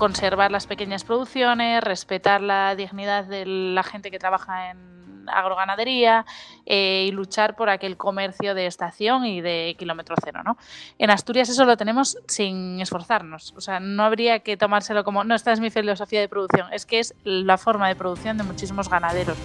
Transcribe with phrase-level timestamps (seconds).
[0.00, 6.24] conservar las pequeñas producciones, respetar la dignidad de la gente que trabaja en agroganadería
[6.64, 10.40] eh, y luchar por aquel comercio de estación y de kilómetro cero.
[10.42, 10.56] ¿no?
[10.98, 13.52] En Asturias eso lo tenemos sin esforzarnos.
[13.58, 16.86] O sea, no habría que tomárselo como, no, esta es mi filosofía de producción, es
[16.86, 19.36] que es la forma de producción de muchísimos ganaderos.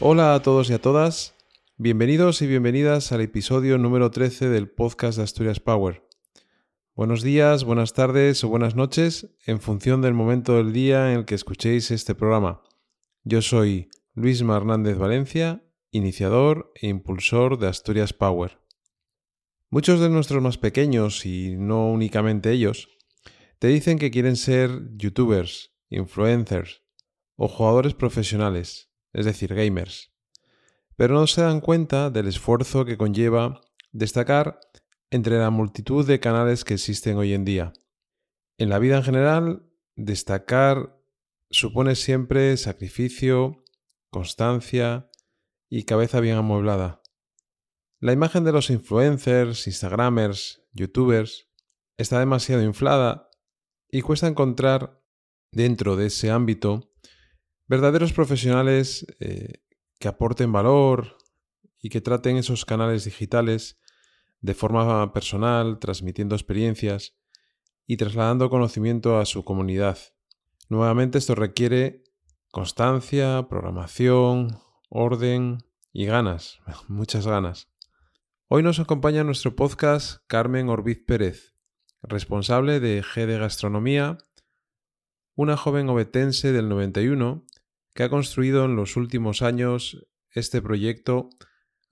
[0.00, 1.36] Hola a todos y a todas,
[1.76, 6.02] bienvenidos y bienvenidas al episodio número 13 del podcast de Asturias Power.
[6.96, 11.24] Buenos días, buenas tardes o buenas noches en función del momento del día en el
[11.26, 12.60] que escuchéis este programa.
[13.22, 18.58] Yo soy Luis Hernández Valencia, iniciador e impulsor de Asturias Power.
[19.70, 22.88] Muchos de nuestros más pequeños, y no únicamente ellos,
[23.60, 26.82] te dicen que quieren ser youtubers, influencers
[27.36, 30.12] o jugadores profesionales es decir, gamers.
[30.96, 33.60] Pero no se dan cuenta del esfuerzo que conlleva
[33.92, 34.60] destacar
[35.10, 37.72] entre la multitud de canales que existen hoy en día.
[38.58, 41.00] En la vida en general, destacar
[41.50, 43.64] supone siempre sacrificio,
[44.10, 45.08] constancia
[45.68, 47.00] y cabeza bien amueblada.
[48.00, 51.48] La imagen de los influencers, instagramers, youtubers
[51.96, 53.30] está demasiado inflada
[53.88, 55.00] y cuesta encontrar
[55.52, 56.93] dentro de ese ámbito
[57.66, 59.62] verdaderos profesionales eh,
[59.98, 61.16] que aporten valor
[61.80, 63.78] y que traten esos canales digitales
[64.40, 67.16] de forma personal, transmitiendo experiencias
[67.86, 69.98] y trasladando conocimiento a su comunidad.
[70.68, 72.04] Nuevamente esto requiere
[72.50, 74.58] constancia, programación,
[74.88, 75.58] orden
[75.92, 77.68] y ganas, muchas ganas.
[78.48, 81.54] Hoy nos acompaña en nuestro podcast Carmen Orbiz Pérez,
[82.02, 84.18] responsable de G de Gastronomía,
[85.34, 87.44] una joven obetense del 91
[87.94, 91.30] que ha construido en los últimos años este proyecto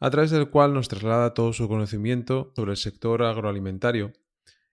[0.00, 4.12] a través del cual nos traslada todo su conocimiento sobre el sector agroalimentario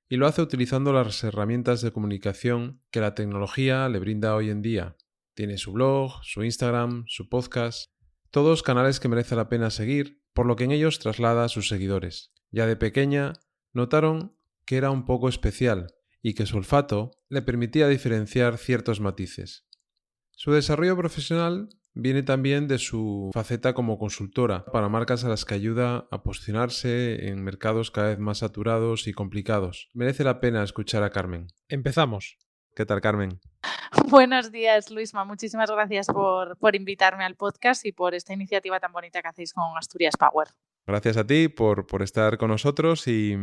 [0.09, 4.63] y lo hace utilizando las herramientas de comunicación que la tecnología le brinda hoy en
[4.63, 4.97] día.
[5.35, 7.91] Tiene su blog, su Instagram, su podcast,
[8.31, 11.67] todos canales que merece la pena seguir, por lo que en ellos traslada a sus
[11.67, 12.33] seguidores.
[12.49, 13.33] Ya de pequeña
[13.71, 14.35] notaron
[14.65, 19.68] que era un poco especial y que su olfato le permitía diferenciar ciertos matices.
[20.41, 25.55] Su desarrollo profesional viene también de su faceta como consultora para marcas a las que
[25.55, 29.89] ayuda a posicionarse en mercados cada vez más saturados y complicados.
[29.93, 31.47] Merece la pena escuchar a Carmen.
[31.67, 32.37] Empezamos.
[32.73, 33.41] ¿Qué tal, Carmen?
[34.09, 35.25] Buenos días, Luisma.
[35.25, 39.77] Muchísimas gracias por, invitarme al podcast y por esta iniciativa tan bonita que hacéis con
[39.77, 40.47] Asturias Power.
[40.87, 43.35] Gracias a ti por, estar con nosotros y,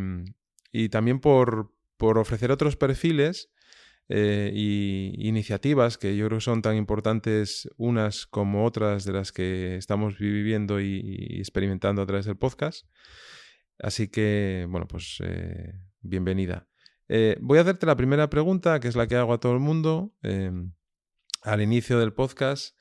[0.90, 3.50] también por, por ofrecer otros perfiles
[4.08, 9.76] eh, y iniciativas que yo creo son tan importantes unas como otras de las que
[9.76, 12.86] estamos viviendo y, experimentando a través del podcast.
[13.78, 16.68] Así que, bueno, pues eh, bienvenida.
[17.08, 19.60] Eh, voy a hacerte la primera pregunta, que es la que hago a todo el
[19.60, 20.72] mundo em,
[21.42, 22.76] al inicio del podcast,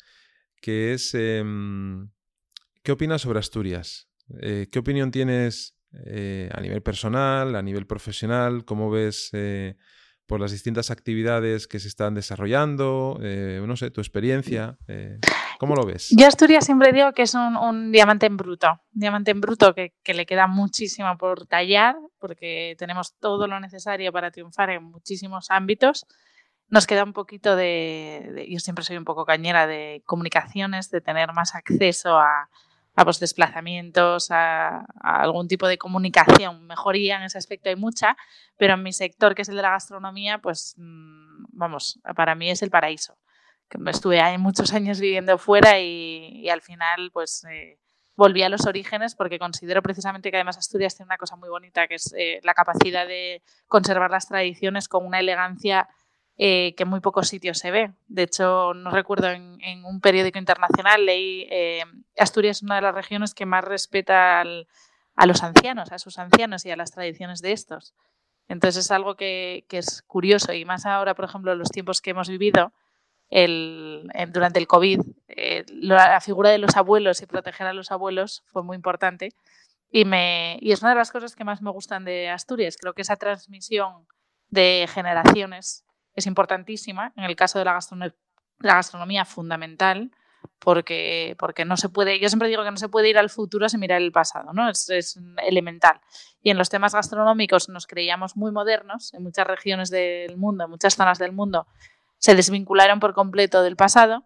[0.61, 2.11] que es, em,
[2.83, 4.09] ¿qué opinas sobre Asturias?
[4.39, 8.65] ¿Qué opinión tienes a nivel personal, a nivel profesional?
[8.65, 9.29] ¿Cómo ves
[10.27, 15.19] por las distintas actividades que se están desarrollando, eh, no sé, tu experiencia, eh,
[15.59, 16.09] ¿cómo lo ves?
[16.17, 19.93] Yo Asturias siempre digo que es un, diamante en bruto, un diamante en bruto que,
[20.05, 26.07] le queda muchísimo por tallar, porque tenemos todo lo necesario para triunfar en muchísimos ámbitos.
[26.67, 31.31] Nos queda un poquito de, yo siempre soy un poco cañera de comunicaciones, de tener
[31.33, 32.49] más acceso a,
[32.95, 36.65] a los desplazamientos, a, algún tipo de comunicación.
[36.65, 38.15] Mejoría en ese aspecto hay mucha,
[38.57, 42.49] pero en mi sector, que es el de la gastronomía, pues mm, vamos, para mí
[42.49, 43.17] es el paraíso.
[43.87, 47.79] Estuve ahí muchos años viviendo fuera y, al final pues eh,
[48.15, 51.87] volví a los orígenes porque considero precisamente que además Asturias tiene una cosa muy bonita
[51.87, 55.89] que es eh, la capacidad de conservar las tradiciones con una elegancia
[56.37, 57.93] eh, que en muy pocos sitios se ve.
[58.07, 61.83] De hecho, no recuerdo en, un periódico internacional leí eh,
[62.17, 66.65] Asturias es una de las regiones que más respeta a los ancianos, a sus ancianos
[66.65, 67.93] y a las tradiciones de estos.
[68.49, 72.11] Entonces es algo que, es curioso y más ahora, por ejemplo, en los tiempos que
[72.11, 72.73] hemos vivido,
[73.31, 78.61] durante el COVID, eh, la figura de los abuelos y proteger a los abuelos fue
[78.61, 79.29] muy importante.
[79.89, 82.75] Y, me, y es una de las cosas que más me gustan de Asturias.
[82.77, 84.05] Creo que esa transmisión
[84.49, 85.84] de generaciones
[86.15, 87.13] es importantísima.
[87.15, 87.79] En el caso de la,
[88.59, 90.11] gastronomía, fundamental,
[90.59, 93.67] porque, porque no se puede, yo siempre digo que no se puede ir al futuro
[93.67, 94.69] sin mirar el pasado, ¿no?
[94.69, 95.99] Es, es, elemental.
[96.41, 100.69] Y en los temas gastronómicos nos creíamos muy modernos, en muchas regiones del mundo, en
[100.69, 101.67] muchas zonas del mundo,
[102.17, 104.25] se desvincularon por completo del pasado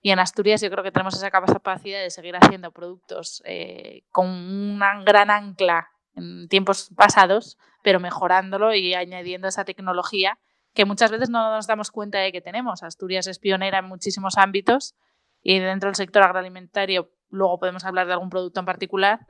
[0.00, 4.28] Y en Asturias yo creo que tenemos esa capacidad de seguir haciendo productos eh, con
[4.28, 10.38] una gran ancla en tiempos pasados, pero mejorándolo y añadiendo esa tecnología
[10.74, 12.82] que muchas veces no nos damos cuenta de que tenemos.
[12.82, 14.94] Asturias es pionera en muchísimos ámbitos
[15.42, 19.26] y dentro del sector agroalimentario luego podemos hablar de algún producto en particular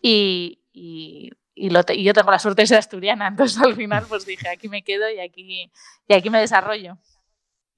[0.00, 1.30] y, y,
[1.60, 5.10] yo tengo la suerte de ser asturiana, entonces al final pues dije, aquí me quedo
[5.10, 5.72] y aquí,
[6.06, 6.98] y aquí me desarrollo.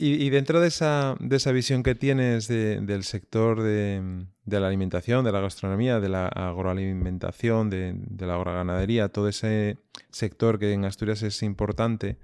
[0.02, 5.32] Y, dentro de esa, de esa, visión que tienes del sector de, la alimentación, de
[5.32, 9.76] la gastronomía, de la agroalimentación, de, la agroganadería, todo ese
[10.08, 12.16] sector que en Asturias es importante,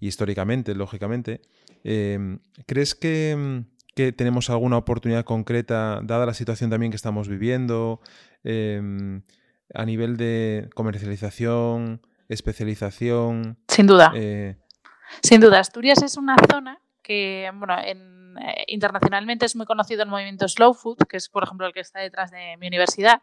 [0.00, 1.40] históricamente, lógicamente,
[1.84, 3.64] eh, ¿crees que,
[4.16, 8.00] tenemos alguna oportunidad concreta, dada la situación también que estamos viviendo,
[8.42, 9.20] eh,
[9.72, 13.56] a nivel de comercialización, especialización?
[13.68, 14.12] Sin duda.
[14.14, 14.56] Eh,
[15.22, 20.08] Sin duda, Asturias es una zona que bueno, en, eh, internacionalmente es muy conocido el
[20.08, 23.22] movimiento Slow Food, que es por ejemplo el que está detrás de mi universidad.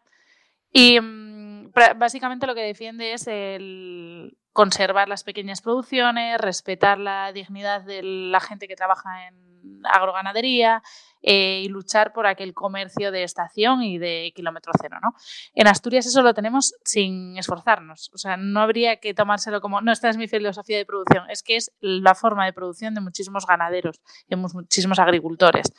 [0.71, 7.81] Y mm, básicamente lo que defiende es el conservar las pequeñas producciones, respetar la dignidad
[7.81, 10.83] de la gente que trabaja en agroganadería,
[11.23, 14.97] eh, y luchar por aquel comercio de estación y de kilómetro cero.
[15.03, 15.13] ¿no?
[15.53, 18.09] En Asturias eso lo tenemos sin esforzarnos.
[18.13, 21.43] O sea, no habría que tomárselo como, no, esta es mi filosofía de producción, es
[21.43, 25.71] que es la forma de producción de muchísimos ganaderos y muchísimos agricultores.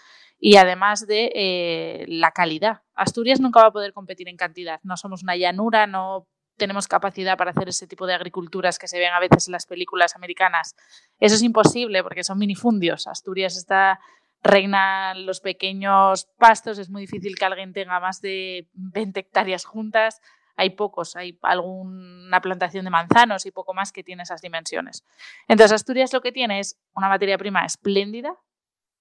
[0.44, 2.82] Y además de eh, la calidad.
[2.96, 4.80] Asturias nunca va a poder competir en cantidad.
[4.82, 8.98] No somos una llanura, no tenemos capacidad para hacer ese tipo de agriculturas que se
[8.98, 10.74] ven a veces en las películas americanas.
[11.20, 13.06] Eso es imposible porque son minifundios.
[13.06, 14.00] Asturias está
[14.42, 20.20] reinan los pequeños pastos, es muy difícil que alguien tenga más de 20 hectáreas juntas.
[20.56, 25.04] Hay pocos, hay alguna plantación de manzanos y poco más que tiene esas dimensiones.
[25.46, 28.36] Entonces, Asturias lo que tiene es una materia prima espléndida,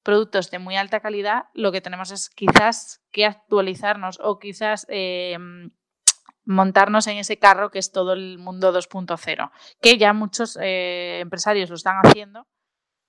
[0.03, 1.45] productos de muy alta calidad.
[1.53, 5.37] Lo que tenemos es quizás que actualizarnos o quizás eh,
[6.45, 9.51] montarnos en ese carro que es todo el mundo 2.0,
[9.81, 12.47] que ya muchos eh, empresarios lo están haciendo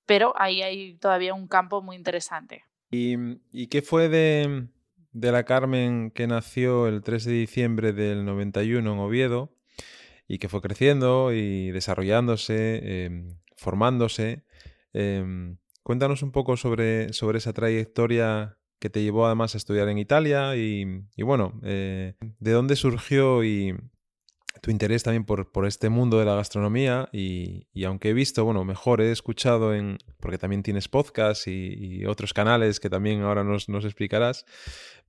[0.05, 2.63] pero ahí hay todavía un campo muy interesante.
[2.89, 4.67] ¿Y, qué fue de,
[5.13, 9.55] la Carmen que nació el 3 de diciembre del 91 en Oviedo
[10.27, 14.43] y que fue creciendo y desarrollándose, em, formándose?
[14.93, 19.97] Em, cuéntanos un poco sobre, sobre esa trayectoria que te llevó además a estudiar en
[19.97, 23.75] Italia y, bueno, eh, ¿de dónde surgió y,
[24.61, 28.45] tu interés también por, por, este mundo de la gastronomía y, y, aunque he visto,
[28.45, 33.43] bueno, mejor he escuchado en, porque también tienes podcast y, otros canales que también ahora
[33.43, 34.45] nos, nos explicarás,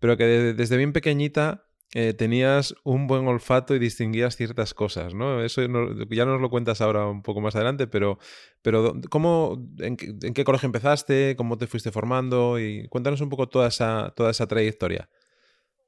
[0.00, 5.44] pero que desde bien pequeñita eh, tenías un buen olfato y distinguías ciertas cosas, ¿no?
[5.44, 8.18] Eso ya nos lo cuentas ahora un poco más adelante, pero,
[8.62, 11.36] pero ¿cómo, en, en, qué colegio empezaste?
[11.36, 12.58] ¿Cómo te fuiste formando?
[12.58, 15.08] Y cuéntanos un poco toda esa, toda esa trayectoria.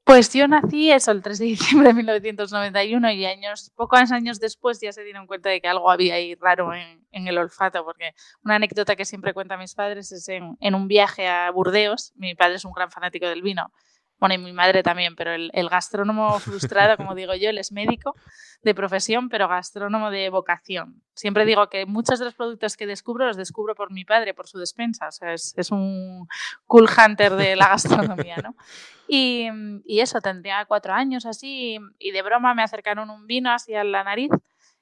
[0.07, 4.79] Pues yo nací eso el 3 de diciembre de 1991 y años, pocos años después
[4.79, 8.13] ya se dieron cuenta de que algo había ahí raro en, el olfato, porque
[8.45, 12.33] una anécdota que siempre cuentan mis padres es en, en, un viaje a Burdeos, mi
[12.35, 13.73] padre es un gran fanático del vino,
[14.19, 18.15] bueno, y mi madre también, pero el, gastrónomo frustrado, como digo yo, él es médico
[18.63, 21.03] de profesión, pero gastrónomo de vocación.
[21.13, 24.47] Siempre digo que muchos de los productos que descubro los descubro por mi padre, por
[24.47, 25.07] su despensa.
[25.07, 26.27] O sea, es, un
[26.65, 28.55] cool hunter de la gastronomía, ¿no?
[29.09, 29.47] Y,
[29.85, 34.03] y, eso, tendría cuatro años así, y de broma me acercaron un vino hacia la
[34.03, 34.31] nariz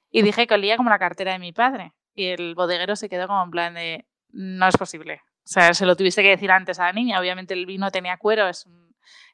[0.10, 1.94] y dije que olía como la cartera de mi padre.
[2.15, 5.22] Y el bodeguero se quedó como en plan de, no es posible.
[5.46, 7.20] O sea, se lo tuviste que decir antes a la niña.
[7.20, 8.85] Obviamente el vino tenía cuero, es un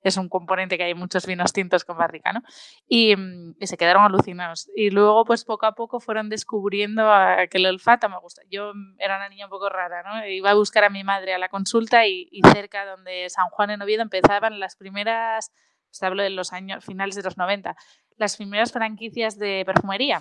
[0.01, 2.41] es un componente que hay muchos vinos tintos con barrica, ¿no?
[2.87, 4.69] Y, mm, y, se quedaron alucinados.
[4.75, 7.09] Y luego, pues poco a poco fueron descubriendo
[7.49, 8.41] que el olfato me gusta.
[8.49, 10.25] Yo era una niña un poco rara, ¿no?
[10.27, 13.81] Iba a buscar a mi madre a la consulta y, cerca donde San Juan en
[13.81, 15.51] Oviedo empezaban las primeras,
[15.87, 17.75] pues hablo de los años finales de los 90,
[18.17, 20.19] las primeras franquicias de perfumería.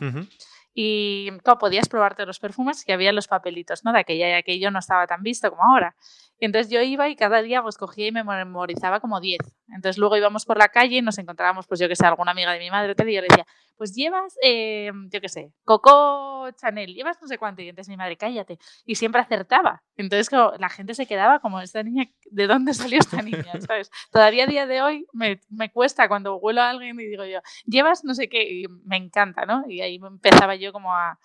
[0.73, 3.93] Y ¿cómo podías probarte los perfumes y había los papelitos, ¿no?
[3.93, 5.97] De aquella y aquello no estaba tan visto como ahora.
[6.41, 9.39] Y entonces yo iba y cada día pues cogía y me memorizaba como 10.
[9.69, 12.53] Entonces luego íbamos por la calle y nos encontrábamos, pues yo que sé, alguna amiga
[12.53, 16.95] de mi madre y yo le decía, pues llevas, eh, yo qué sé, Coco Chanel,
[16.95, 17.61] llevas no sé cuánto.
[17.61, 18.59] Y entonces mi madre, cállate.
[18.87, 19.83] Y siempre acertaba.
[19.99, 23.61] Entonces la gente se quedaba como, esta niña, ¿de dónde salió esta niña?
[23.61, 23.91] ¿Sabes?
[24.11, 27.41] Todavía a día de hoy me, me cuesta cuando vuelo a alguien y digo yo,
[27.67, 29.65] llevas no sé qué, y me encanta, ¿no?
[29.69, 31.19] Y ahí empezaba yo como a,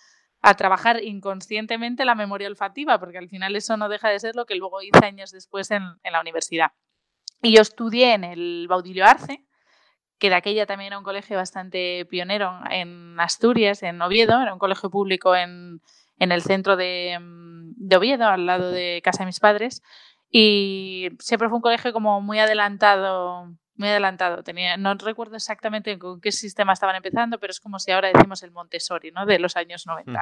[0.46, 4.46] a trabajar inconscientemente la memoria olfativa, porque al final eso no deja de ser lo
[4.46, 6.72] que luego hice años después en, la universidad.
[7.42, 9.44] Y yo estudié en el Baudilio Arce,
[10.20, 14.60] que de aquella también era un colegio bastante pionero en Asturias, en Oviedo, era un
[14.60, 15.82] colegio público en,
[16.20, 17.18] en el centro de,
[17.78, 19.82] de, Oviedo, al lado de casa de mis padres.
[20.30, 24.44] Y siempre fue un colegio como muy adelantado, muy adelantado.
[24.44, 28.44] Tenía, no recuerdo exactamente con qué sistema estaban empezando, pero es como si ahora decimos
[28.44, 29.26] el Montessori, ¿no?
[29.26, 30.22] De los años 90.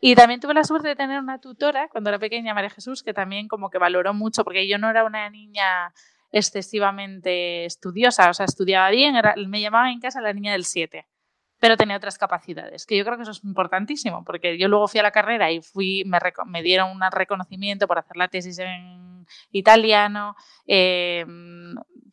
[0.00, 3.14] Y también tuve la suerte de tener una tutora cuando era pequeña, María Jesús, que
[3.14, 5.92] también como que valoró mucho, porque yo no era una niña
[6.32, 11.06] excesivamente estudiosa, o sea, estudiaba bien, era, me llamaba en casa la niña del 7,
[11.58, 15.00] pero tenía otras capacidades, que yo creo que eso es importantísimo, porque yo luego fui
[15.00, 19.26] a la carrera y fui, me, me dieron un reconocimiento por hacer la tesis en
[19.50, 21.24] italiano, eh,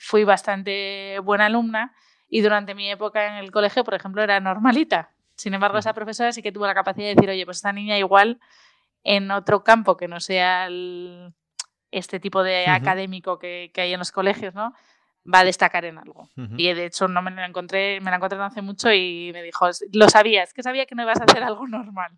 [0.03, 1.95] fui bastante buena alumna
[2.27, 5.11] y durante mi época en el colegio, por ejemplo, era normalita.
[5.35, 7.97] Sin embargo, esa profesora sí que tuvo la capacidad de decir, oye, pues esta niña
[7.97, 8.39] igual
[9.03, 10.67] en otro campo que no sea
[11.91, 14.73] este tipo de académico que, que, hay en los colegios, ¿no?
[15.31, 16.29] Va a destacar en algo.
[16.57, 19.41] Y de hecho no me la encontré, me la encontré no hace mucho y me
[19.41, 22.11] dijo, lo sabía, es que sabía que no ibas a hacer algo normal.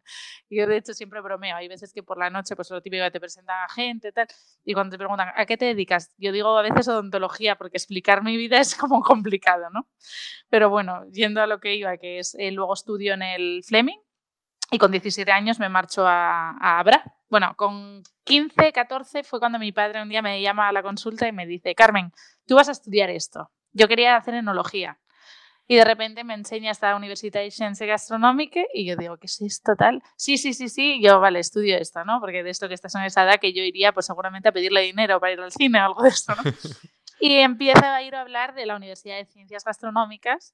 [0.49, 3.09] Y yo de hecho siempre bromeo, hay veces que por la noche pues lo típico
[3.11, 4.27] te presentan a gente tal,
[4.63, 6.13] y cuando te preguntan, ¿a qué te dedicas?
[6.17, 9.87] Yo digo a veces odontología porque explicar mi vida es como complicado, ¿no?
[10.49, 13.99] Pero bueno, yendo a lo que iba, que es eh, luego estudio en el Fleming
[14.71, 17.14] y con 17 años me marcho a, a Abra.
[17.29, 21.27] Bueno, con 15, 14 fue cuando mi padre un día me llama a la consulta
[21.27, 22.11] y me dice, Carmen,
[22.45, 23.51] tú vas a estudiar esto.
[23.73, 24.99] Yo quería hacer enología.
[25.67, 29.41] Y de repente me enseña esta Universidad de Ciencia Gastronómica y yo digo, ¿qué es
[29.41, 30.03] esto tal?
[30.15, 31.01] Sí, sí, sí, sí.
[31.01, 32.19] yo, vale, estudio esto, ¿no?
[32.19, 34.81] Porque de esto que estás en esa edad que yo iría pues seguramente a pedirle
[34.81, 36.43] dinero para ir al cine o algo de esto, ¿no?
[37.19, 40.53] y empieza a ir a hablar de la Universidad de Ciencias Gastronómicas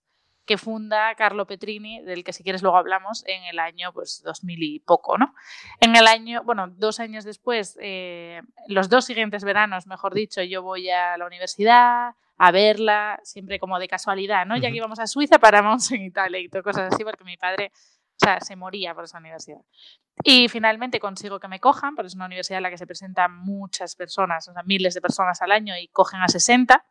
[0.52, 4.64] que funda Carlo Petrini, del que si quieres luego hablamos, en el año pues 2000
[4.64, 5.34] y poco, ¿no?
[5.80, 10.62] En el año, bueno, dos años después, eh, los dos siguientes veranos, mejor dicho, yo
[10.62, 14.58] voy a la universidad a verla, siempre como de casualidad, ¿no?
[14.58, 17.72] Ya que íbamos a Suiza, paramos en Italia y todo, cosas así, porque mi padre,
[17.74, 19.62] o sea, se moría por esa universidad.
[20.22, 23.38] Y finalmente consigo que me cojan, porque es una universidad en la que se presentan
[23.38, 26.84] muchas personas, o sea, miles de personas al año y cogen a 60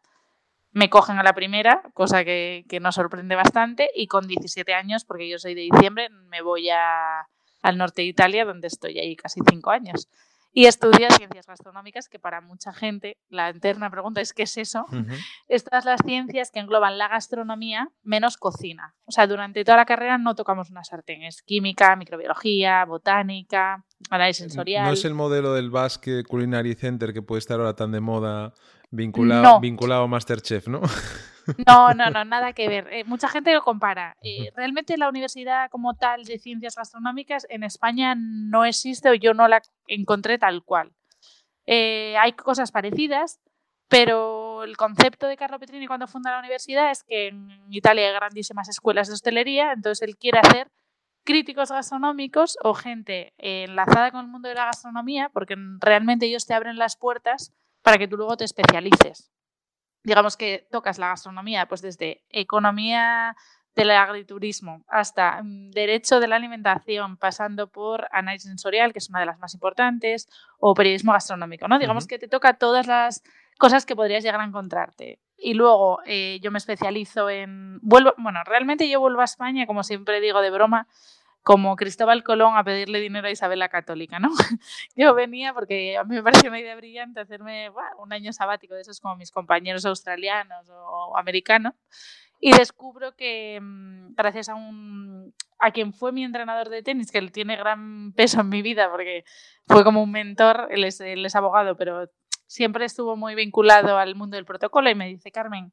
[0.73, 5.05] me cogen a la primera, cosa que, que, nos sorprende bastante, y con 17 años,
[5.05, 7.27] porque yo soy de diciembre, me voy a,
[7.63, 10.09] al norte de Italia, donde estoy ahí casi cinco años.
[10.53, 14.85] Y estudio ciencias gastronómicas, que para mucha gente la eterna pregunta es ¿qué es eso?
[15.47, 18.97] Estas las ciencias que engloban la gastronomía menos cocina.
[19.05, 24.43] O sea, durante toda la carrera no tocamos una sartén, es química, microbiología, botánica, análisis
[24.43, 24.87] sensorial.
[24.87, 28.53] No es el modelo del Basque Culinary Center que puede estar ahora tan de moda
[28.91, 30.81] Vinculado, vinculado a Masterchef, ¿no?
[31.67, 32.89] No, no, no, nada que ver.
[32.93, 34.17] Eh, mucha gente lo compara.
[34.23, 39.33] Eh, realmente la universidad como tal de ciencias gastronómicas en España no existe o yo
[39.33, 40.93] no la encontré tal cual.
[41.67, 43.39] Eh, hay cosas parecidas,
[43.89, 48.15] pero el concepto de Carlo Petrini cuando funda la universidad es que en Italia hay
[48.15, 50.69] grandísimas escuelas de hostelería, entonces él quiere hacer
[51.25, 56.55] críticos gastronómicos o gente enlazada con el mundo de la gastronomía, porque realmente ellos te
[56.55, 59.31] abren las puertas para que tú luego te especialices.
[60.03, 63.37] Digamos que tocas la gastronomía, pues desde economía
[63.75, 69.21] del agriturismo hasta mm, derecho de la alimentación, pasando por análisis sensorial, que es una
[69.21, 71.79] de las más importantes, o periodismo gastronómico, ¿no?
[71.79, 73.23] Digamos que te toca todas las
[73.59, 75.21] cosas que podrías llegar a encontrarte.
[75.37, 77.79] Y luego eh, yo me especializo en...
[77.81, 80.87] Vuelvo, bueno, realmente yo vuelvo a España, como siempre digo de broma,
[81.43, 84.29] como Cristóbal Colón a pedirle dinero a Isabel la Católica, ¿no?
[84.97, 88.83] Yo venía porque a mí me pareció una idea brillante hacerme un año sabático de
[88.83, 91.75] esos como mis compañeros australianos o americanos
[92.41, 97.19] y descubro que mm, gracias a un a quien fue mi entrenador de tenis, que
[97.19, 99.25] él tiene gran peso en mi vida porque
[99.67, 102.11] fue como un mentor, él es, él es abogado, pero
[102.47, 105.73] siempre estuvo muy vinculado al mundo del protocolo y me dice, Carmen,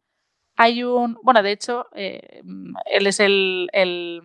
[0.58, 2.42] hay un, bueno, de hecho, eh,
[2.86, 4.22] él es el, el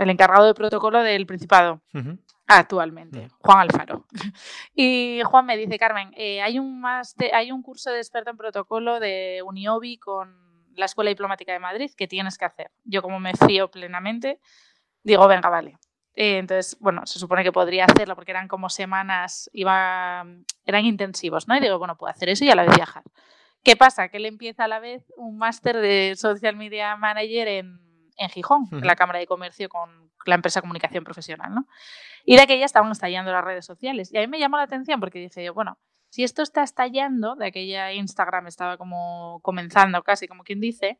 [0.00, 1.82] el encargado de protocolo del Principado.
[2.46, 4.06] Actualmente, Juan Alfaro.
[4.74, 6.82] Y Juan me dice, Carmen, eh, hay, un
[7.32, 10.34] hay un curso de experto en protocolo de Uniobi con
[10.74, 12.70] la Escuela Diplomática de Madrid que tienes que hacer.
[12.84, 14.40] Yo como me fío plenamente,
[15.02, 15.76] digo, venga, vale.
[16.14, 20.24] Eh, entonces, bueno, se supone que podría hacerlo porque eran como semanas, iba,
[20.64, 21.56] eran intensivos, ¿no?
[21.56, 23.02] Y digo, bueno, puedo hacer eso y a la vez viajar.
[23.62, 24.08] ¿Qué pasa?
[24.08, 27.89] Que él empieza a la vez un máster de Social Media Manager en
[28.20, 31.54] en Gijón, en la Cámara de Comercio con la empresa Comunicación Profesional.
[31.54, 31.66] ¿no?
[32.24, 34.12] Y de aquella estaban estallando las redes sociales.
[34.12, 35.78] Y a mí me llamó la atención porque dije yo, bueno,
[36.10, 40.98] si esto está estallando, de aquella Instagram estaba como comenzando casi, como quien dice,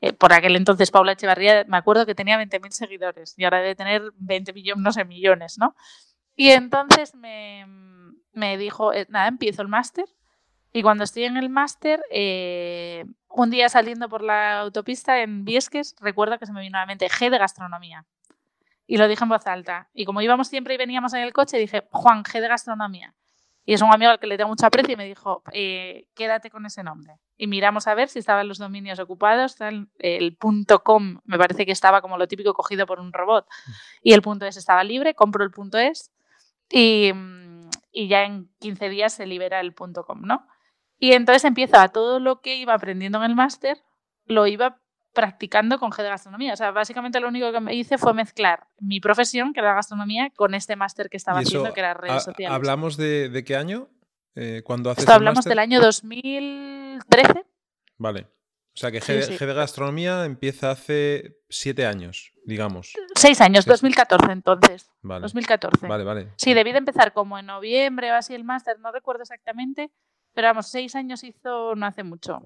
[0.00, 3.74] eh, por aquel entonces Paula Echevarría, me acuerdo que tenía 20.000 seguidores y ahora debe
[3.74, 5.76] tener 20 millones, no sé, millones, ¿no?
[6.34, 7.66] Y entonces me,
[8.32, 10.06] me dijo, eh, nada, empiezo el máster
[10.76, 15.94] y cuando estoy en el máster, eh, un día saliendo por la autopista en Viesques,
[16.00, 18.04] recuerdo que se me vino a la mente G de gastronomía.
[18.84, 19.88] Y lo dije en voz alta.
[19.94, 23.14] Y como íbamos siempre y veníamos en el coche, dije, Juan, G de gastronomía.
[23.64, 26.50] Y es un amigo al que le tengo mucho aprecio y me dijo, eh, quédate
[26.50, 27.20] con ese nombre.
[27.36, 29.56] Y miramos a ver si estaban los dominios ocupados.
[29.60, 33.46] El, punto .com me parece que estaba como lo típico cogido por un robot.
[34.02, 36.10] Y el punto .es estaba libre, compro el punto .es
[36.68, 37.12] y,
[37.92, 40.48] y ya en 15 días se libera el punto .com, ¿no?
[41.04, 43.76] Y entonces empiezo a todo lo que iba aprendiendo en el máster,
[44.24, 44.80] lo iba
[45.12, 46.54] practicando con G de gastronomía.
[46.54, 49.74] O sea, básicamente lo único que me hice fue mezclar mi profesión, que era la
[49.74, 52.56] gastronomía, con este máster que estaba haciendo, que era redes sociales.
[52.56, 53.90] ¿Hablamos de, qué año?
[54.34, 57.44] Eh, cuando haces Esto hablamos del año 2013.
[57.98, 58.26] Vale.
[58.74, 62.94] O sea que G, de gastronomía empieza hace siete años, digamos.
[63.14, 64.90] Seis años, 2014 entonces.
[65.02, 65.20] Vale.
[65.20, 65.86] 2014.
[65.86, 66.32] Vale, vale.
[66.36, 69.92] Sí, debí de empezar como en noviembre o así el máster, no recuerdo exactamente,
[70.34, 72.42] pero vamos, seis años hizo no hace mucho.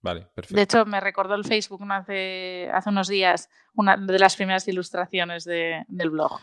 [0.00, 0.56] Vale, perfecto.
[0.56, 5.44] De hecho, me recordó el Facebook hace, hace unos días una de las primeras ilustraciones
[5.44, 6.40] del blog.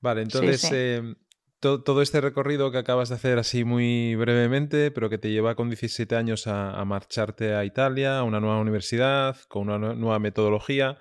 [0.00, 1.16] Vale, entonces em,
[1.60, 5.70] todo este recorrido que acabas de hacer así muy brevemente, pero que te lleva con
[5.70, 10.98] 17 años a, marcharte a Italia, a una nueva universidad, con una nueva metodología,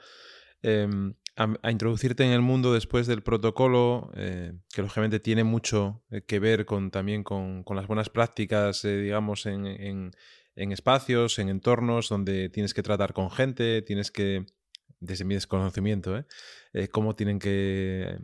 [0.61, 6.21] em, a, introducirte en el mundo después del protocolo, eh, que lógicamente tiene mucho eh,
[6.21, 10.11] que ver con, también con, las buenas prácticas, eh, digamos, en
[10.55, 14.45] en espacios, en entornos donde tienes que tratar con gente, tienes que,
[14.99, 16.17] desde mi desconocimiento,
[16.73, 18.17] eh cómo tienen que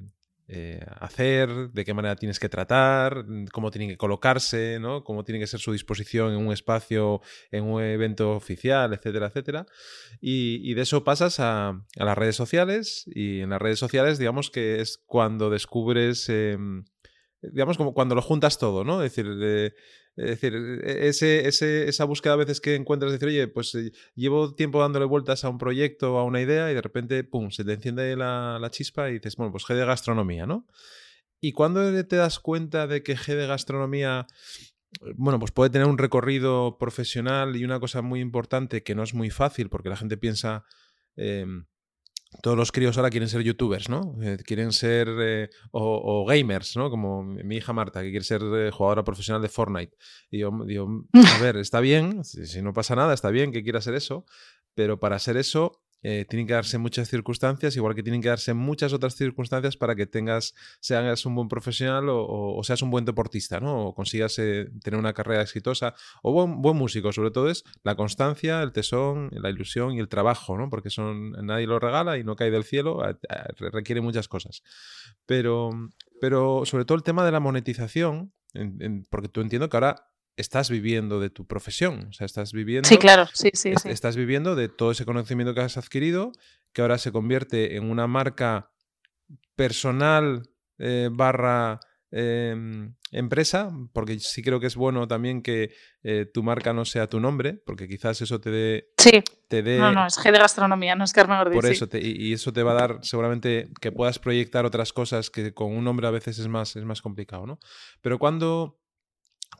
[0.52, 5.04] eh, hacer, de qué manera tienes que tratar, cómo tienen que colocarse, ¿no?
[5.04, 9.68] cómo tiene que ser su disposición en un espacio, en un evento oficial, etcétera, etcétera.
[10.20, 14.82] Y, de eso pasas a, las redes sociales y en las redes sociales digamos que
[14.82, 16.28] es cuando descubres...
[16.30, 16.84] Em,
[17.42, 19.04] digamos como cuando lo juntas todo, ¿no?
[19.04, 19.28] Es decir,
[20.16, 23.92] es decir, e, ese, ese, esa búsqueda a veces que encuentras, decir, oye, pues eh,
[24.16, 27.52] llevo tiempo dándole vueltas a un proyecto, o a una idea, y de repente, pum,
[27.52, 30.68] se te enciende la, chispa y dices, bueno, pues G de gastronomía, ¿no?
[31.40, 34.28] Y cuando te das cuenta de que G de gastronomía,
[35.16, 39.14] bueno, pues puede tener un recorrido profesional y una cosa muy importante que no es
[39.14, 40.66] muy fácil, porque la gente piensa...
[41.16, 41.66] Em,
[42.42, 44.16] todos los críos ahora quieren ser youtubers, ¿no?
[44.22, 46.90] Eh, quieren ser eh, o, gamers, ¿no?
[46.90, 49.98] Como mi hija Marta, que quiere ser eh, jugadora profesional de Fortnite.
[50.30, 53.82] Y yo digo, a ver, está bien, si, no pasa nada, está bien que quiera
[53.82, 54.26] ser eso,
[54.76, 58.54] pero para ser eso eh, tienen que darse muchas circunstancias, igual que tienen que darse
[58.54, 63.60] muchas otras circunstancias para que tengas, seas un buen profesional o, seas un buen deportista,
[63.60, 63.88] ¿no?
[63.88, 67.96] O consigas eh, tener una carrera exitosa o buen, buen, músico, sobre todo es la
[67.96, 70.70] constancia, el tesón, la ilusión y el trabajo, ¿no?
[70.70, 73.02] Porque son, nadie lo regala y no cae del cielo,
[73.58, 74.64] requiere muchas cosas.
[75.26, 75.72] Pero,
[76.22, 78.32] pero sobre todo el tema de la monetización,
[79.10, 80.09] porque tú entiendo que ahora
[80.40, 82.88] estás viviendo de tu profesión, o sea, estás viviendo...
[82.88, 83.90] Sí, claro, sí, sí, sí.
[83.90, 86.32] Estás viviendo de todo ese conocimiento que has adquirido,
[86.72, 88.72] que ahora se convierte en una marca
[89.56, 95.74] personal eh, barra em, empresa, porque sí creo que es bueno también que
[96.04, 98.94] eh, tu marca no sea tu nombre, porque quizás eso te dé...
[98.98, 99.22] Sí.
[99.50, 101.56] Te dé, no, no, es G de gastronomía, no es Carmen Ortiz.
[101.56, 105.54] Por eso, y, eso te va a dar seguramente que puedas proyectar otras cosas que
[105.54, 107.60] con un nombre a veces es más, es más complicado, ¿no?
[108.02, 108.79] Pero cuando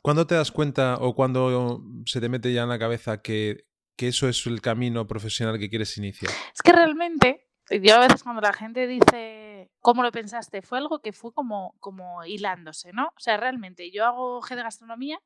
[0.02, 3.66] ¿Cuándo te das cuenta o cuando se te mete ya en la cabeza que,
[3.98, 6.32] eso es el camino profesional que quieres iniciar?
[6.54, 10.62] Es que realmente, yo a veces cuando la gente dice, ¿cómo lo pensaste?
[10.62, 13.08] Fue algo que fue como, como hilándose, ¿no?
[13.08, 15.20] O sea, realmente yo hago G de gastronomía,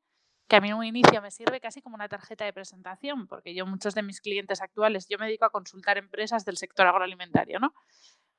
[0.49, 3.55] que a mí en un inicio me sirve casi como una tarjeta de presentación, porque
[3.55, 7.61] yo muchos de mis clientes actuales, yo me dedico a consultar empresas del sector agroalimentario,
[7.61, 7.73] ¿no?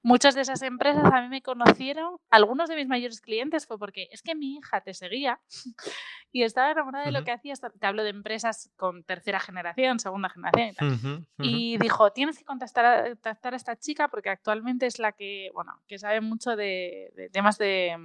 [0.06, 4.08] Muchas de esas empresas a mí me conocieron, algunos de mis mayores clientes fue porque
[4.12, 5.42] es que mi hija te seguía
[6.32, 7.60] y estaba enamorada de lo que hacías.
[7.60, 13.18] Te hablo de empresas con tercera generación, segunda generación y dijo, tienes que contactar a,
[13.24, 17.98] a, esta chica porque actualmente es la que, bueno, que sabe mucho de, temas de,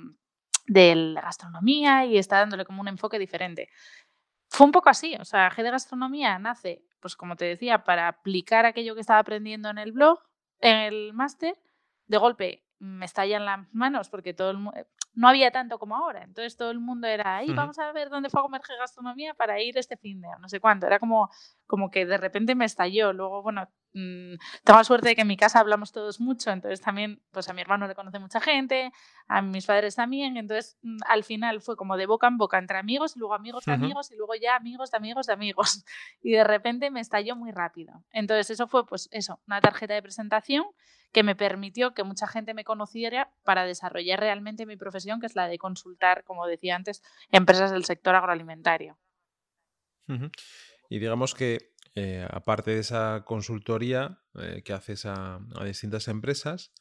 [0.68, 3.68] de la gastronomía y está dándole como un enfoque diferente.
[4.48, 8.08] Fue un poco así, o sea, G de Gastronomía nace, pues como te decía, para
[8.08, 10.18] aplicar aquello que estaba aprendiendo en el blog,
[10.60, 11.58] en el máster,
[12.10, 14.80] de golpe me estallan las manos porque todo el mundo
[15.14, 16.24] no había tanto como ahora.
[16.24, 19.60] Entonces todo el mundo era, ahí vamos a ver dónde fue a comer gastronomía para
[19.60, 20.86] ir este fin de no sé cuánto.
[20.86, 21.30] Era como,
[21.66, 23.12] como que de repente me estalló.
[23.12, 26.80] Luego, bueno, mmm, tengo la suerte de que en mi casa hablamos todos mucho, entonces
[26.80, 28.92] también, pues a mi hermano le conoce mucha gente,
[29.28, 30.36] a mis padres también.
[30.36, 33.64] Entonces mm, al final fue como de boca en boca entre amigos, y luego amigos
[33.64, 35.84] de amigos, y luego ya amigos de amigos de amigos.
[36.22, 38.04] Y de repente me estalló muy rápido.
[38.12, 40.64] Entonces eso fue, pues eso, una tarjeta de presentación
[41.12, 45.34] que me permitió que mucha gente me conociera para desarrollar realmente mi profesión, que es
[45.34, 48.98] la de consultar, como decía antes, empresas del sector agroalimentario.
[50.88, 56.72] Y digamos que, eh, aparte de esa consultoría eh, que haces a, distintas empresas,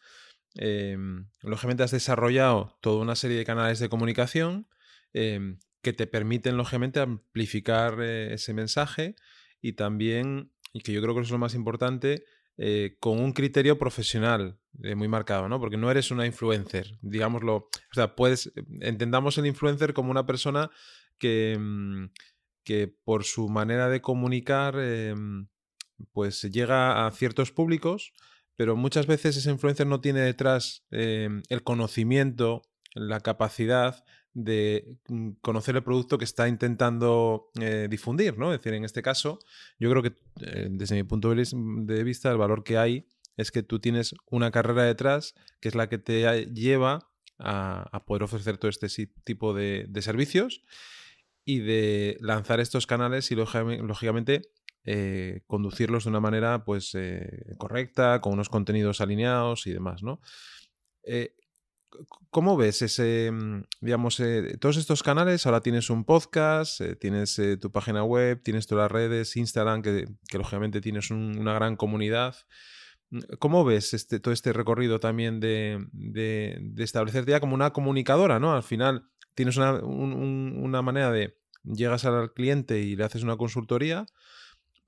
[0.56, 4.68] em, lógicamente has desarrollado toda una serie de canales de comunicación.
[5.14, 9.16] Em, que te permiten, lógicamente, amplificar eh, ese mensaje
[9.62, 12.24] y también, y que yo creo que es lo más importante,
[13.00, 15.62] con un criterio profesional muy marcado, ¿no?
[15.62, 17.56] Porque no eres una influencer, digámoslo.
[17.56, 20.70] O sea, puedes, entendamos el influencer como una persona
[21.20, 22.06] que, mm,
[22.70, 25.48] que por su manera de comunicar, em,
[26.12, 28.14] pues llega a ciertos públicos,
[28.56, 32.62] pero muchas veces ese influencer no tiene detrás em, el conocimiento,
[32.94, 34.06] la capacidad
[34.36, 38.54] de mm, conocer el producto que está intentando eh, difundir, ¿no?
[38.54, 39.40] Es decir, en este caso,
[39.80, 43.64] yo creo que eh, desde mi punto de vista, el valor que hay es que
[43.64, 48.70] tú tienes una carrera detrás que es la que te lleva a, poder ofrecer todo
[48.70, 48.88] este
[49.24, 50.62] tipo de, servicios
[51.50, 54.52] y de lanzar estos canales y lógicamente
[54.84, 56.98] eh, conducirlos de una manera pues
[57.58, 60.20] correcta, con unos contenidos alineados y demás, ¿no?
[62.30, 65.46] ¿Cómo ves ese, mm, digamos, eh, todos estos canales?
[65.46, 69.82] Ahora tienes un podcast, eh, tienes eh, tu página web, tienes todas las redes, Instagram,
[69.82, 72.36] que, lógicamente tienes una gran comunidad.
[73.10, 78.40] Mm, ¿Cómo ves este, todo este recorrido también de, de, establecerte ya como una comunicadora,
[78.40, 78.54] ¿no?
[78.54, 84.06] Al final tienes una, una manera de, llegas al cliente y le haces una consultoría,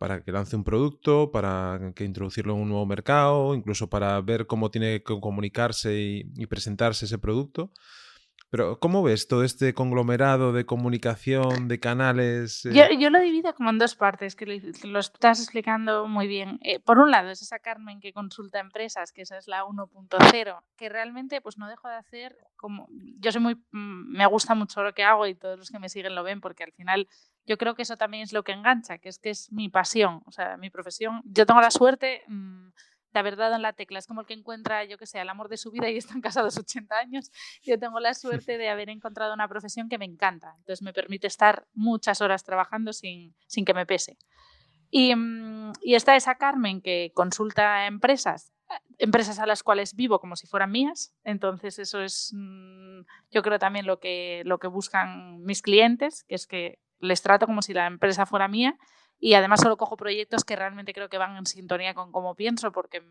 [0.01, 4.47] para que lance un producto, para que introducirlo en un nuevo mercado, incluso para ver
[4.47, 7.71] cómo tiene que comunicarse y, presentarse ese producto.
[8.51, 12.65] Pero, ¿cómo ves todo este conglomerado de comunicación, de canales?
[12.65, 12.97] Eh?
[12.99, 14.45] Yo, lo divido como en dos partes, que
[14.83, 16.59] lo estás explicando muy bien.
[16.61, 20.63] Eh, por un lado, es esa Carmen que consulta empresas, que esa es la 1.0,
[20.75, 22.89] que realmente pues no dejo de hacer como...
[23.19, 23.55] Yo soy muy...
[23.71, 26.41] Mm, me gusta mucho lo que hago y todos los que me siguen lo ven,
[26.41, 27.07] porque al final
[27.45, 30.23] yo creo que eso también es lo que engancha, que es que es mi pasión,
[30.25, 31.21] o sea, mi profesión.
[31.23, 32.67] Yo tengo la suerte mm,
[33.13, 35.29] de haber dado en la tecla, es como el que encuentra, yo que sé, el
[35.29, 37.31] amor de su vida y están casados 80 años.
[37.63, 41.27] Yo tengo la suerte de haber encontrado una profesión que me encanta, entonces me permite
[41.27, 44.17] estar muchas horas trabajando sin, sin que me pese.
[44.89, 48.53] Y, mm, está esa Carmen que consulta a empresas
[48.99, 51.13] empresas a las cuales vivo como si fueran mías.
[51.25, 56.35] Entonces eso es, mm, yo creo también lo que, lo que buscan mis clientes, que
[56.35, 58.77] es que les trato como si la empresa fuera mía
[59.21, 62.71] y además solo cojo proyectos que realmente creo que van en sintonía con cómo pienso
[62.71, 63.01] porque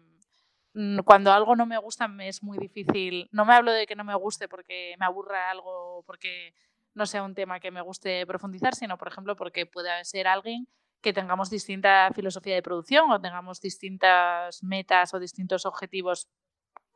[0.74, 3.94] mm, cuando algo no me gusta me es muy difícil, no me hablo de que
[3.94, 6.52] no me guste porque me aburra algo, porque
[6.94, 10.66] no sea un tema que me guste profundizar, sino por ejemplo porque puede ser alguien
[11.00, 16.28] que tengamos distinta filosofía de producción o tengamos distintas metas o distintos objetivos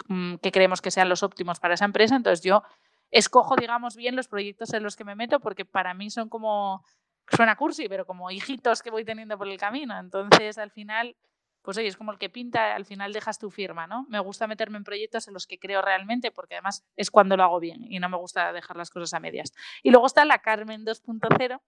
[0.09, 2.17] mm, que creemos que sean los óptimos para esa empresa.
[2.17, 2.65] Entonces yo
[3.13, 6.85] escojo, digamos, bien los proyectos en los que me meto porque para mí son como,
[7.29, 9.99] suena cursi, pero como hijitos que voy teniendo por el camino.
[9.99, 11.17] Entonces, al final,
[11.63, 14.07] pues oye, es como el que pinta, al final dejas tu firma, ¿no?
[14.09, 17.45] Me gusta meterme en proyectos en los que creo realmente porque además es cuando lo
[17.45, 19.53] hago bien y no me gusta dejar las cosas a medias.
[19.83, 21.61] Y luego está la Carmen 2.0,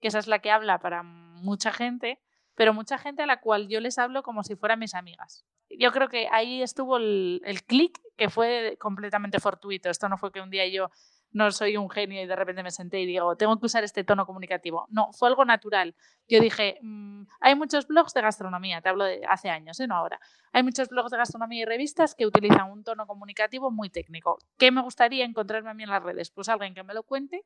[0.00, 2.20] que esa es la que habla para mucha gente,
[2.54, 5.44] pero mucha gente a la cual yo les hablo como si fueran mis amigas
[5.78, 9.90] yo creo que ahí estuvo el, el clic que fue completamente fortuito.
[9.90, 10.90] Esto no fue que un día yo
[11.32, 14.04] no soy un genio y de repente me senté y digo, tengo que usar este
[14.04, 14.86] tono comunicativo.
[14.90, 15.94] No, fue algo natural.
[16.28, 19.86] Yo dije, mm, hay muchos blogs de gastronomía, te hablo de hace años, ¿eh?
[19.86, 20.20] no ahora.
[20.52, 24.38] Hay muchos blogs de gastronomía y revistas que utilizan un tono comunicativo muy técnico.
[24.58, 26.30] ¿Qué me gustaría encontrarme a mí en las redes?
[26.30, 27.44] Pues alguien que me lo cuente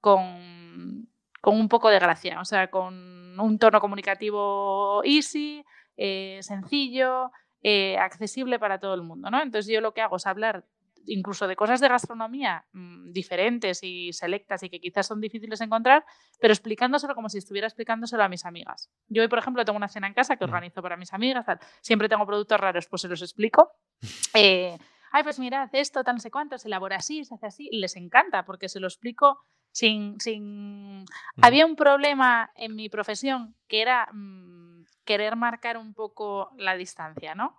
[0.00, 1.08] con,
[1.40, 5.64] con un poco de gracia, o sea, con un tono comunicativo easy,
[5.96, 9.42] eh, sencillo, eh, accesible para todo el mundo, ¿no?
[9.42, 10.64] Entonces yo lo que hago es hablar
[11.06, 15.64] incluso de cosas de gastronomía mm, diferentes y selectas y que quizás son difíciles de
[15.64, 16.04] encontrar,
[16.40, 18.90] pero explicándoselo como si estuviera explicándoselo a mis amigas.
[19.08, 21.46] Yo hoy, por ejemplo, tengo una cena en casa que organizo para mis amigas,
[21.80, 23.72] siempre tengo productos raros, pues se los explico.
[24.34, 24.76] Eh,
[25.12, 27.96] Ay, pues mirad, esto, tan sé cuánto, se elabora así, se hace así, y les
[27.96, 29.40] encanta porque se lo explico
[29.72, 30.20] sin...
[30.20, 31.06] sin...
[31.40, 34.08] Había un problema en mi profesión que era...
[34.12, 34.66] Mm,
[35.06, 37.58] querer marcar un poco la distancia, ¿no?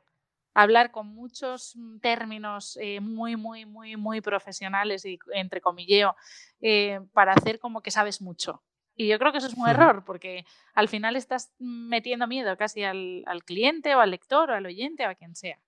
[0.58, 6.15] Hablar con muchos mm, términos eh, muy, muy, muy, muy profesionales y entre comilleo
[6.62, 8.63] eh, para hacer como que sabes mucho.
[8.96, 12.84] Y yo creo que eso es un error, porque al final estás metiendo miedo casi
[12.84, 15.60] al, al cliente o al lector o al oyente o a quien sea.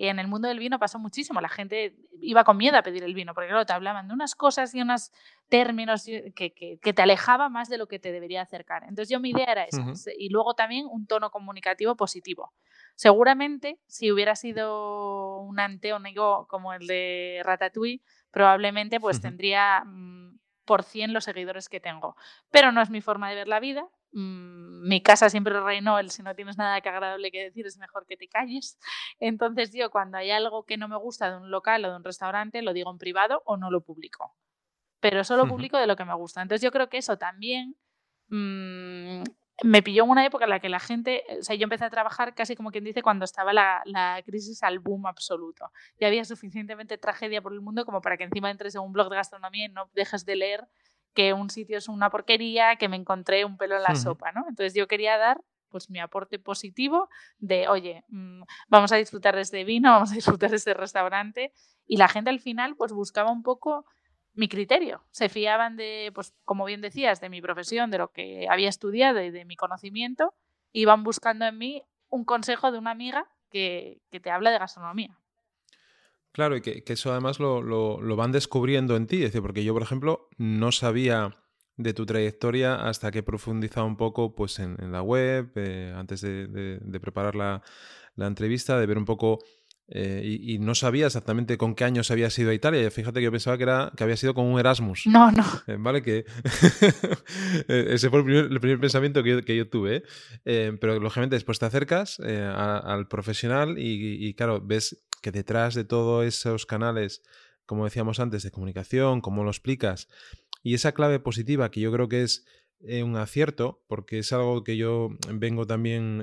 [0.00, 1.40] En el mundo del vino pasó muchísimo.
[1.40, 4.36] La gente iba con miedo a pedir el vino, porque claro, te hablaban de unas
[4.36, 5.10] cosas y unos
[5.48, 8.84] términos que, que, te alejaba más de lo que te debería acercar.
[8.84, 9.84] Entonces yo mi idea era esa.
[10.16, 12.52] Y luego también un tono comunicativo positivo.
[12.94, 20.84] Seguramente, si hubiera sido un anteónigo como el de Ratatouille, probablemente pues tendría mm, por
[20.84, 22.14] 100 los seguidores que tengo.
[22.52, 26.22] Pero no es mi forma de ver la vida mi casa siempre reinó el si
[26.22, 28.78] no tienes nada que agradable que decir es mejor que te calles.
[29.20, 32.04] Entonces yo cuando hay algo que no me gusta de un local o de un
[32.04, 34.34] restaurante lo digo en privado o no lo publico.
[35.00, 36.42] pero solo publico de lo que me gusta.
[36.42, 37.76] Entonces yo creo que eso también
[38.28, 39.22] mm,
[39.64, 41.90] me pilló en una época en la que la gente, o sea, yo empecé a
[41.90, 45.70] trabajar casi como quien dice cuando estaba la, la crisis al boom absoluto.
[45.98, 49.08] Y había suficientemente tragedia por el mundo como para que encima entres en un blog
[49.10, 50.68] de gastronomía y no dejes de leer
[51.18, 54.44] que un sitio es una porquería, que me encontré un pelo en la sopa, ¿no?
[54.48, 59.40] Entonces yo quería dar pues mi aporte positivo de, oye, mm, vamos a disfrutar de
[59.40, 61.52] este vino, vamos a disfrutar de este restaurante.
[61.88, 63.84] Y la gente al final pues buscaba un poco
[64.32, 65.02] mi criterio.
[65.10, 69.20] Se fiaban de, pues como bien decías, de mi profesión, de lo que había estudiado
[69.20, 70.34] y de mi conocimiento.
[70.70, 75.18] Iban buscando en mí un consejo de una amiga que, te habla de gastronomía.
[76.32, 79.16] Claro, y que, eso además lo, van descubriendo en ti.
[79.16, 81.36] Es decir, porque yo, por ejemplo, no sabía
[81.76, 86.20] de tu trayectoria hasta que he profundizado un poco pues, en, la web, eh, antes
[86.20, 87.62] de, preparar la,
[88.16, 89.40] la, entrevista, de ver un poco
[89.90, 92.90] eh, y, no sabía exactamente con qué años había sido a Italia.
[92.90, 95.06] Fíjate que yo pensaba que, era, que había sido con un Erasmus.
[95.06, 95.44] No, no.
[95.66, 96.26] Eh, vale, que
[97.68, 100.02] eh, ese fue el primer, pensamiento que yo, tuve.
[100.44, 106.66] pero lógicamente después te acercas al profesional y, claro, ves que detrás de todos esos
[106.66, 107.22] canales,
[107.66, 110.08] como decíamos antes, de comunicación, cómo lo explicas,
[110.62, 112.44] y esa clave positiva que yo creo que es
[112.80, 116.22] un acierto, porque es algo que yo vengo también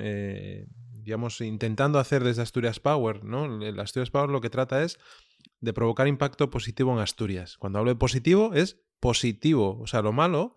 [1.06, 3.60] digamos, intentando hacer desde Asturias Power, ¿no?
[3.80, 4.98] Asturias Power lo que trata es
[5.60, 7.56] de provocar impacto positivo en Asturias.
[7.58, 9.78] Cuando hablo de positivo, es positivo.
[9.80, 10.56] O sea, lo malo,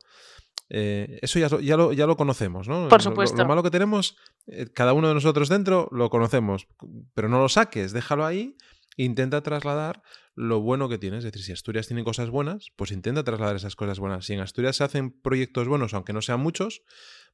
[0.69, 2.87] eh, eso ya, ya, lo, ya lo conocemos, ¿no?
[2.89, 3.37] Por supuesto.
[3.37, 6.67] Lo, malo que tenemos, eh, cada uno de nosotros dentro lo conocemos,
[7.13, 8.55] pero no lo saques, déjalo ahí
[9.03, 10.03] intenta trasladar
[10.35, 11.19] lo bueno que tienes.
[11.19, 14.25] Es decir, si Asturias tiene cosas buenas, pues intenta trasladar esas cosas buenas.
[14.25, 16.81] Si en Asturias se hacen proyectos buenos, aunque no sean muchos,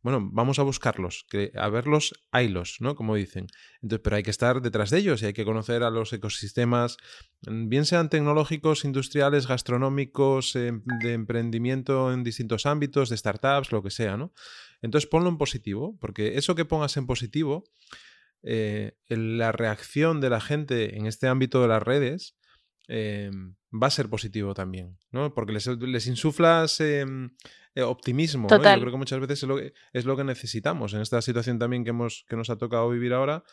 [0.01, 2.95] bueno, vamos a buscarlos, que a verlos, haylos, ¿no?
[2.95, 3.47] Como dicen.
[3.81, 6.97] Entonces, pero hay que estar detrás de ellos y hay que conocer a los ecosistemas,
[7.47, 13.81] mm, bien sean tecnológicos, industriales, gastronómicos, em, de emprendimiento en distintos ámbitos, de startups, lo
[13.81, 14.33] que sea, ¿no?
[14.83, 17.63] Entonces, ponlo en positivo, porque eso que pongas en positivo
[18.47, 22.37] eh, la reacción de la gente en este ámbito de las redes
[22.87, 23.31] eh,
[23.73, 25.33] va a ser positivo también, ¿no?
[25.33, 27.31] Porque les, insuflas em,
[27.73, 28.47] eh, optimismo.
[28.47, 29.43] Yo creo que muchas veces
[29.93, 33.13] es lo, que, necesitamos en esta situación también que, hemos, que nos ha tocado vivir
[33.13, 33.43] ahora.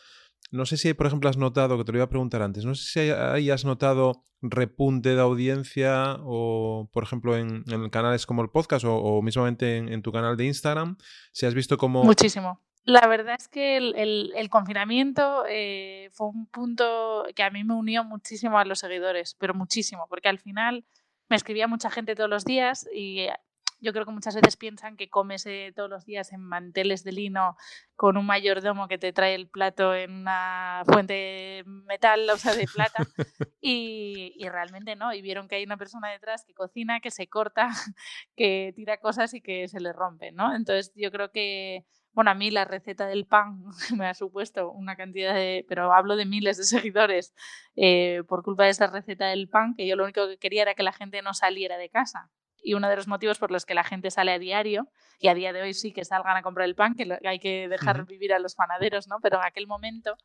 [0.51, 2.75] No sé si, por ejemplo, has notado, que te lo iba a preguntar antes, no
[2.75, 8.49] sé si ahí has notado repunte de audiencia o, por ejemplo, en, canales como el
[8.49, 10.97] podcast o, mismamente en, en, tu canal de Instagram,
[11.31, 12.03] si has visto como...
[12.03, 12.61] Muchísimo.
[12.85, 18.03] La verdad es que el, confinamiento eh, fue un punto que a mí me unió
[18.03, 20.85] muchísimo a los seguidores, pero muchísimo, porque al final
[21.29, 23.33] me escribía mucha gente todos los días y eh,
[23.79, 27.13] yo creo que muchas veces piensan que comes eh, todos los días en manteles de
[27.13, 27.55] lino
[27.95, 32.65] con un mayordomo que te trae el plato en una fuente metal, o sea, de
[32.65, 33.05] plata,
[33.61, 37.27] y, y, realmente no, y vieron que hay una persona detrás que cocina, que se
[37.27, 37.69] corta,
[38.35, 40.53] que tira cosas y que se le rompe, ¿no?
[40.53, 43.63] Entonces yo creo que bueno, a mí la receta del pan
[43.97, 47.33] me ha supuesto una cantidad de, pero hablo de miles de seguidores
[47.75, 50.75] eh, por culpa de esa receta del pan, que yo lo único que quería era
[50.75, 52.29] que la gente no saliera de casa.
[52.65, 54.87] Y uno de los motivos por los que la gente sale a diario,
[55.19, 57.67] y a día de hoy sí que salgan a comprar el pan, que hay que
[57.67, 59.19] dejar vivir a los panaderos, ¿no?
[59.21, 60.15] Pero en aquel momento,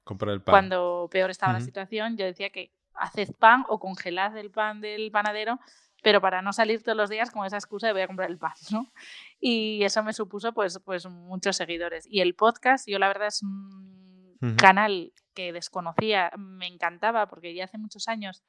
[0.45, 5.11] cuando peor estaba la situación, yo decía que haced pan o congelad el pan del
[5.11, 5.59] panadero
[6.03, 8.39] pero para no salir todos los días con esa excusa de voy a comprar el
[8.39, 8.87] pan, ¿no?
[9.41, 12.07] Y eso me supuso pues, pues muchos seguidores.
[12.09, 17.65] Y el podcast, yo la verdad es un canal que desconocía, me encantaba porque ya
[17.65, 18.45] hace muchos años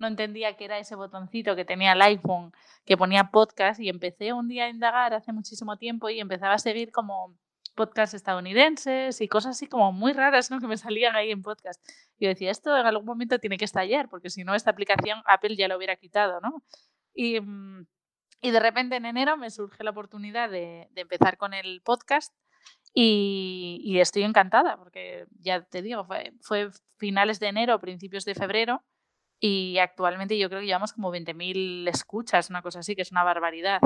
[0.00, 2.52] no entendía que era ese botoncito que tenía el iPhone
[2.84, 6.58] que ponía podcast y empecé un día a indagar hace muchísimo tiempo y empezaba a
[6.58, 7.36] seguir como
[7.74, 10.58] podcasts estadounidenses y cosas así como muy raras ¿no?
[10.58, 11.82] que me salían ahí en podcast.
[12.18, 15.22] Y yo decía, esto en algún momento tiene que estallar, porque si no, esta aplicación
[15.26, 16.62] Apple ya lo hubiera quitado, ¿no?
[17.14, 17.86] Y, mm,
[18.42, 22.34] y de repente en enero me surge la oportunidad de, de empezar con el podcast
[22.94, 28.34] y, y, estoy encantada porque ya te digo, fue, fue, finales de enero, principios de
[28.34, 28.82] febrero
[29.38, 33.24] y actualmente yo creo que llevamos como 20.000 escuchas, una cosa así, que es una
[33.24, 33.80] barbaridad.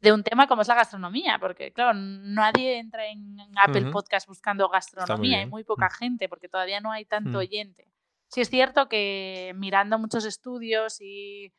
[0.00, 4.68] De un tema como es la gastronomía, porque claro, nadie entra en Apple Podcast buscando
[4.68, 5.98] gastronomía, hay muy poca mm.
[5.98, 7.40] gente porque todavía no hay tanto mm.
[7.40, 7.88] oyente.
[8.28, 11.52] Sí es cierto que mirando muchos estudios y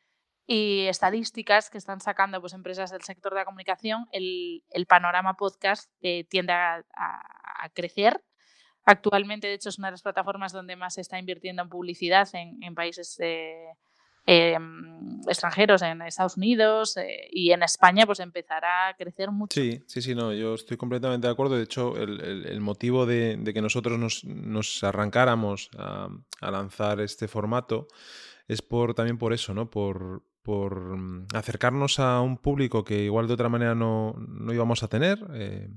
[0.46, 5.34] y estadísticas que están sacando pues, empresas del sector de la comunicación, el, el panorama
[5.34, 8.22] podcast eh, tiende a, a, crecer.
[8.84, 12.28] Actualmente, de hecho, es una de las plataformas donde más se está invirtiendo en publicidad
[12.34, 13.66] en, en países eh,
[14.24, 19.60] em, extranjeros, en Estados Unidos eh, y en España, pues empezará a crecer mucho.
[19.60, 21.56] Sí, sí, sí, no, yo estoy completamente de acuerdo.
[21.56, 26.08] De hecho, el, el, el motivo de, de, que nosotros nos, nos arrancáramos a,
[26.40, 27.88] a lanzar este formato
[28.46, 29.68] es por también por eso, ¿no?
[29.68, 34.84] Por, por mm, acercarnos a un público que igual de otra manera no, no íbamos
[34.84, 35.68] a tener, eh,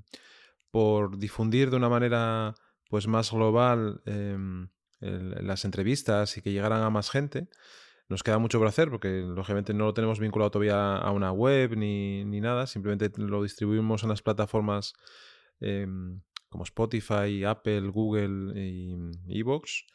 [0.69, 2.53] por difundir de una manera
[2.87, 7.49] pues más global em, las entrevistas y que llegaran a más gente.
[8.09, 11.75] Nos queda mucho por hacer porque lógicamente no lo tenemos vinculado todavía a una web
[11.75, 14.93] ni, ni nada, simplemente lo distribuimos en las plataformas
[15.61, 18.95] em, como Spotify, Apple, Google y
[19.27, 19.85] Evox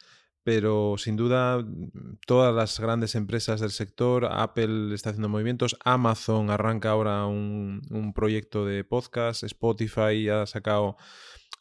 [0.45, 6.51] pero sin duda mm, todas las grandes empresas del sector, Apple está haciendo movimientos, Amazon
[6.51, 10.97] arranca ahora un, proyecto de podcast, Spotify ha sacado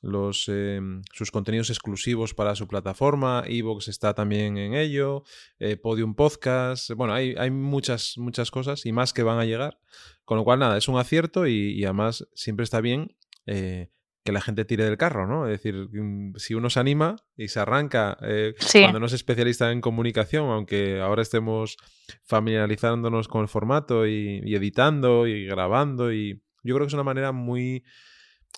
[0.03, 5.25] los, em, sus contenidos exclusivos para su plataforma, Evox está también en ello,
[5.59, 9.79] eh, Podium Podcast, bueno, hay, hay, muchas, muchas cosas y más que van a llegar,
[10.27, 13.17] con lo cual nada, es un acierto y, además siempre está bien
[13.47, 13.94] eh,
[14.25, 15.47] que la gente tire del carro, ¿no?
[15.47, 19.71] Es decir, mm, si uno se anima y se arranca eh, cuando no es especialista
[19.71, 21.77] en comunicación, aunque ahora estemos
[22.25, 27.33] familiarizándonos con el formato y, editando y grabando, y yo creo que es una manera
[27.33, 27.85] muy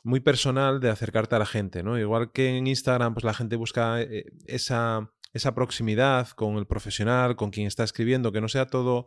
[0.05, 1.99] muy personal de acercarte a la gente, ¿no?
[1.99, 7.37] Igual que en Instagram, pues la gente busca eh, esa esa proximidad con el profesional,
[7.37, 9.07] con quien está escribiendo, que no sea todo...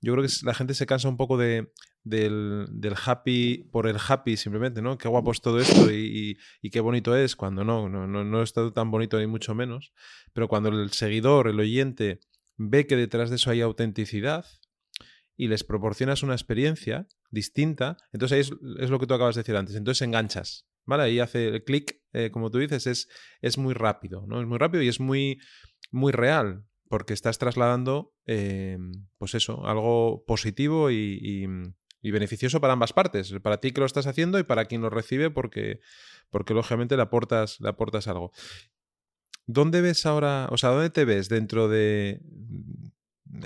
[0.00, 1.72] Yo creo que la gente se cansa un poco de,
[2.08, 4.98] del, del happy por el happy simplemente, ¿no?
[4.98, 8.42] Qué guapo es todo esto y, y, qué bonito es, cuando no, no, no, no
[8.42, 9.92] está tan bonito ni mucho menos.
[10.32, 12.20] Pero cuando el seguidor, el oyente,
[12.56, 14.46] ve que detrás de eso hay autenticidad
[15.36, 19.42] y les proporcionas una experiencia distinta, entonces ahí es, es lo que tú acabas de
[19.42, 21.04] decir antes, entonces enganchas, ¿vale?
[21.04, 23.08] Ahí hace el clic, eh, como tú dices, es,
[23.40, 24.40] es muy rápido, ¿no?
[24.40, 25.38] Es muy rápido y es muy,
[25.92, 31.46] muy real, porque estás trasladando, em, pues eso, algo positivo y,
[32.02, 35.30] beneficioso para ambas partes, para ti que lo estás haciendo y para quien lo recibe,
[35.30, 35.80] porque,
[36.30, 38.32] porque lógicamente le aportas, le aportas algo.
[39.46, 42.20] ¿Dónde ves ahora, o sea, dónde te ves dentro de,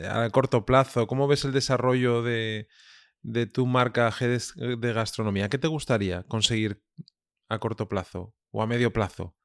[0.09, 1.07] a corto plazo?
[1.07, 2.69] ¿Cómo ves el desarrollo de,
[3.23, 5.49] de tu marca de gastronomía?
[5.49, 6.83] ¿Qué te gustaría conseguir
[7.49, 9.37] a corto plazo o a medio plazo?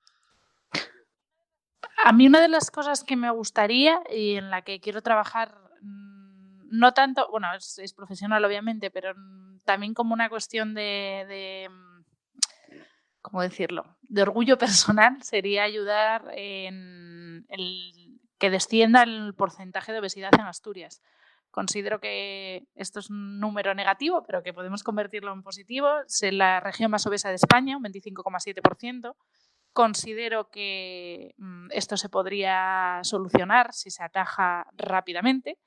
[2.04, 5.56] A mí una de las cosas que me gustaría y en la que quiero trabajar,
[5.82, 6.17] mm,
[6.70, 9.14] no tanto, bueno, es, profesional obviamente, pero
[9.66, 12.04] también como una cuestión de, mm,
[13.22, 17.46] ¿cómo decirlo?, de orgullo personal, sería ayudar en
[18.40, 21.02] que descienda el porcentaje de obesidad en Asturias.
[21.52, 25.90] Considero que esto es un número negativo, pero que podemos convertirlo en positivo.
[26.06, 29.16] Es la región más obesa de España, un 25,7%.
[29.74, 35.58] Considero que mm, esto se podría solucionar si se ataja rápidamente.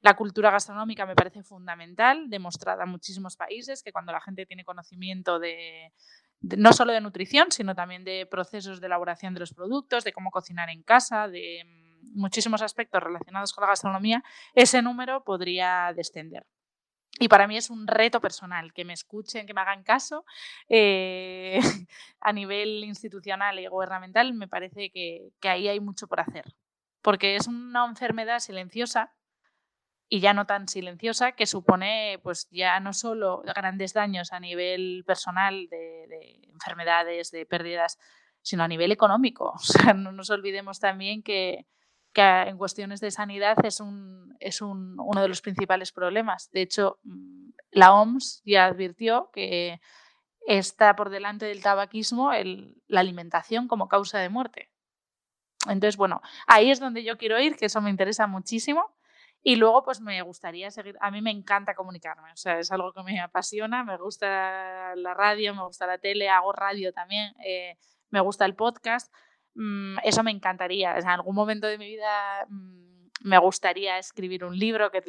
[0.00, 4.64] La cultura gastronómica me parece fundamental, demostrada en muchísimos países, que cuando la gente tiene
[4.64, 5.92] conocimiento de,
[6.40, 10.30] no solo de nutrición, sino también de procesos de elaboración de los productos, de cómo
[10.30, 14.22] cocinar en casa, de mm, muchísimos aspectos relacionados con la gastronomía,
[14.54, 16.46] ese número podría descender.
[17.20, 20.24] Y para mí es un reto personal que me escuchen, que me hagan caso.
[20.68, 21.58] Eh,
[22.20, 26.44] a nivel institucional y gubernamental me parece que, que ahí hay mucho por hacer,
[27.02, 29.12] porque es una enfermedad silenciosa
[30.08, 35.04] y ya no tan silenciosa que supone pues ya no solo grandes daños a nivel
[35.06, 37.98] personal de, de enfermedades, de pérdidas,
[38.42, 39.52] sino a nivel económico.
[39.54, 41.66] O sea, no nos olvidemos también que,
[42.12, 46.50] que en cuestiones de sanidad es, un, es un, uno de los principales problemas.
[46.52, 49.80] De hecho, mm, la OMS ya advirtió que
[50.46, 54.70] está por delante del tabaquismo el, la alimentación como causa de muerte.
[55.68, 58.96] Entonces, bueno, ahí es donde yo quiero ir, que eso me interesa muchísimo.
[59.48, 62.92] Y luego, pues me gustaría seguir, a mí me encanta comunicarme, o sea, es algo
[62.92, 67.76] que me apasiona, me gusta la radio, me gusta la tele, hago radio también, eh,
[68.10, 69.10] me gusta el podcast,
[69.58, 70.96] Mm, eso me encantaría.
[70.96, 75.02] en algún momento de mi vida mm, me gustaría escribir un libro que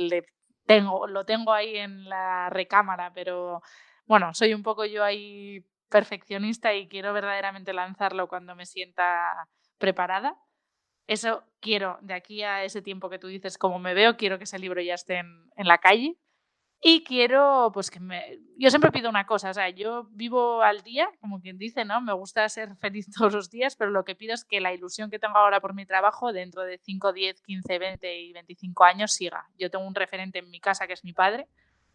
[0.66, 3.62] tengo, lo tengo ahí en la recámara, pero
[4.08, 9.48] bueno, soy un poco yo ahí perfeccionista y quiero verdaderamente lanzarlo cuando me sienta
[9.78, 10.36] preparada.
[11.10, 14.44] Eso quiero, de aquí a ese tiempo que tú dices, como me veo, quiero que
[14.44, 16.18] ese libro ya esté en la calle
[16.82, 18.40] y quiero, pues que me...
[18.58, 22.00] Yo siempre pido una cosa, o sea, yo vivo al día, como quien dice, ¿no?
[22.00, 25.10] Me gusta ser feliz todos los días, pero lo que pido es que la ilusión
[25.10, 29.12] que tengo ahora por mi trabajo, dentro de 5, 10, 15, 20 y 25 años,
[29.12, 29.50] siga.
[29.58, 31.48] Yo tengo un referente en mi casa que es mi padre,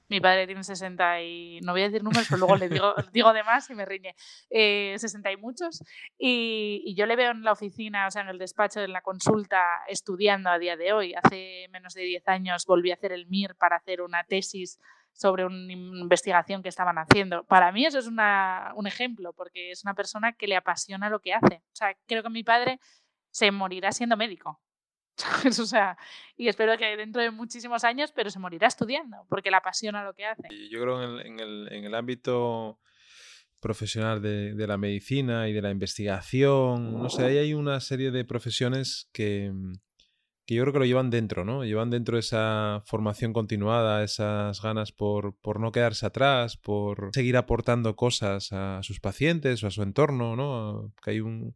[0.09, 3.33] mi padre tiene 60 y no voy a decir números, pero luego le digo, digo
[3.33, 4.15] de más y me riñe.
[4.51, 5.83] Eh, 60 y muchos.
[6.19, 9.01] Y, y, yo le veo en la oficina, o sea, en el despacho, en la
[9.01, 11.15] consulta, estudiando a día de hoy.
[11.15, 14.79] Hace menos de 10 años volví a hacer el MIR para hacer una tesis
[15.13, 17.45] sobre una investigación que estaban haciendo.
[17.45, 21.21] Para mí eso es una, un ejemplo, porque es una persona que le apasiona lo
[21.21, 21.57] que hace.
[21.57, 22.81] O sea, creo que mi padre
[23.31, 24.61] se morirá siendo médico
[25.47, 25.97] o sea,
[26.37, 30.15] y espero que dentro de muchísimos años, pero se morirá estudiando, porque le apasiona lo
[30.15, 30.43] que hace.
[30.71, 32.81] Yo creo el, en el ámbito
[33.61, 38.11] profesional de, de, la medicina y de la investigación, no sé, ahí hay una serie
[38.11, 39.51] de profesiones que,
[40.47, 41.65] que yo creo que lo llevan dentro, ¿no?
[41.65, 47.97] Llevan dentro esa formación continuada, esas ganas por, por no quedarse atrás, por seguir aportando
[47.97, 50.93] cosas a sus pacientes o a su entorno, ¿no?
[51.03, 51.55] Que hay un,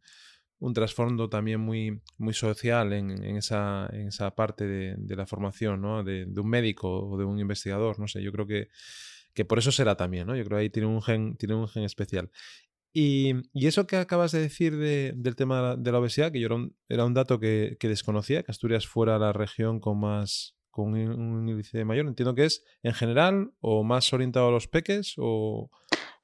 [0.59, 5.25] un trasfondo también muy, muy social en, en, esa, en esa parte de, de la
[5.25, 6.03] formación, ¿no?
[6.03, 8.69] De, de, un médico o de un investigador, no sé, yo creo que,
[9.33, 10.35] que por eso será también, ¿no?
[10.35, 12.29] Yo creo que ahí tiene un gen, tiene un gen especial.
[12.91, 16.47] Y, y, eso que acabas de decir de, del tema de la obesidad, que yo
[16.47, 20.55] era un, era un dato que, que, desconocía, que Asturias fuera la región con más
[20.71, 25.15] con un índice mayor, entiendo que es en general o más orientado a los peques
[25.17, 25.69] o...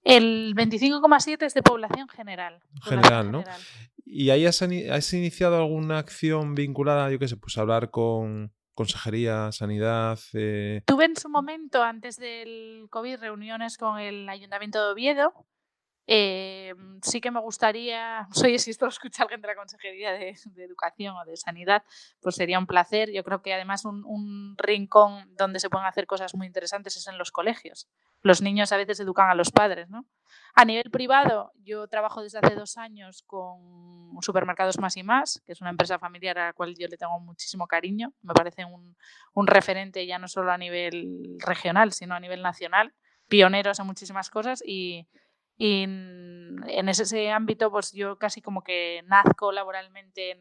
[0.03, 2.61] El 25,7 es de población general.
[2.83, 3.39] General, ¿no?
[3.39, 3.61] General.
[4.05, 10.19] ¿Y ahí has, iniciado alguna acción vinculada, yo qué sé, pues hablar con consejería, sanidad?
[10.33, 10.83] Eh...
[10.85, 15.33] Tuve en su momento, antes del COVID, reuniones con el Ayuntamiento de Oviedo
[16.07, 20.35] eh, sí que me gustaría, oye, si esto lo escucha alguien de la Consejería de,
[20.57, 21.83] Educación o de Sanidad,
[22.21, 23.11] pues sería un placer.
[23.11, 27.17] Yo creo que además un, rincón donde se pueden hacer cosas muy interesantes es en
[27.17, 27.87] los colegios.
[28.21, 30.05] Los niños a veces educan a los padres, ¿no?
[30.55, 35.51] A nivel privado, yo trabajo desde hace dos años con Supermercados Más y Más, que
[35.51, 38.13] es una empresa familiar a la cual yo le tengo muchísimo cariño.
[38.21, 42.93] Me parece un referente ya no solo a nivel regional, sino a nivel nacional.
[43.27, 45.07] Pioneros en muchísimas cosas y
[45.57, 50.39] y en, ese, ámbito, pues yo casi como que nazco laboralmente en,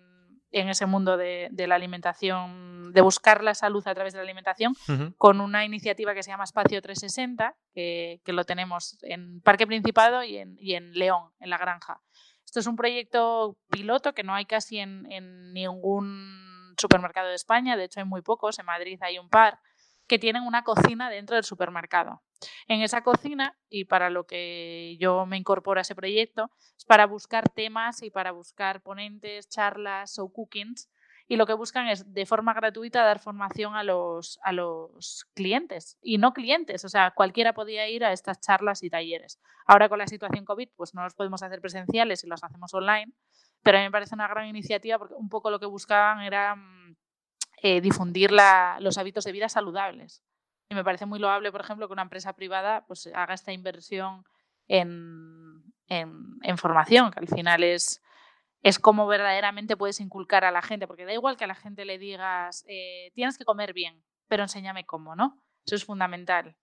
[0.51, 4.25] en ese mundo de, de, la alimentación, de buscar la salud a través de la
[4.25, 5.15] alimentación, uh -huh.
[5.17, 10.25] con una iniciativa que se llama Espacio 360, que, que lo tenemos en Parque Principado
[10.25, 12.01] y en, y en, León, en La Granja.
[12.45, 17.77] Esto es un proyecto piloto que no hay casi en, en ningún supermercado de España,
[17.77, 19.61] de hecho hay muy pocos, en Madrid hay un par,
[20.07, 22.23] que tienen una cocina dentro del supermercado.
[22.69, 27.07] En esa cocina, y para lo que yo me incorporo a ese proyecto, es para
[27.07, 30.89] buscar temas y para buscar ponentes, charlas o cookings.
[31.27, 35.97] Y lo que buscan es de forma gratuita dar formación a los, a los clientes
[36.03, 39.41] y no clientes, o sea, cualquiera podía ir a estas charlas y talleres.
[39.67, 43.15] Ahora con la situación COVID, pues no los podemos hacer presenciales y los hacemos online,
[43.63, 46.57] pero a mí me parece una gran iniciativa porque un poco lo que buscaban era
[47.63, 50.23] eh, difundir los hábitos de vida saludables.
[50.75, 54.25] Y me parece muy loable, por ejemplo, que una empresa privada pues, haga esta inversión
[54.67, 58.03] en, en, en formación, que al final es,
[58.63, 61.85] es como verdaderamente puedes inculcar a la gente, porque da igual que a la gente
[61.85, 65.41] le digas, eh, tienes que comer bien, pero enséñame cómo, ¿no?
[65.65, 66.57] Eso es fundamental.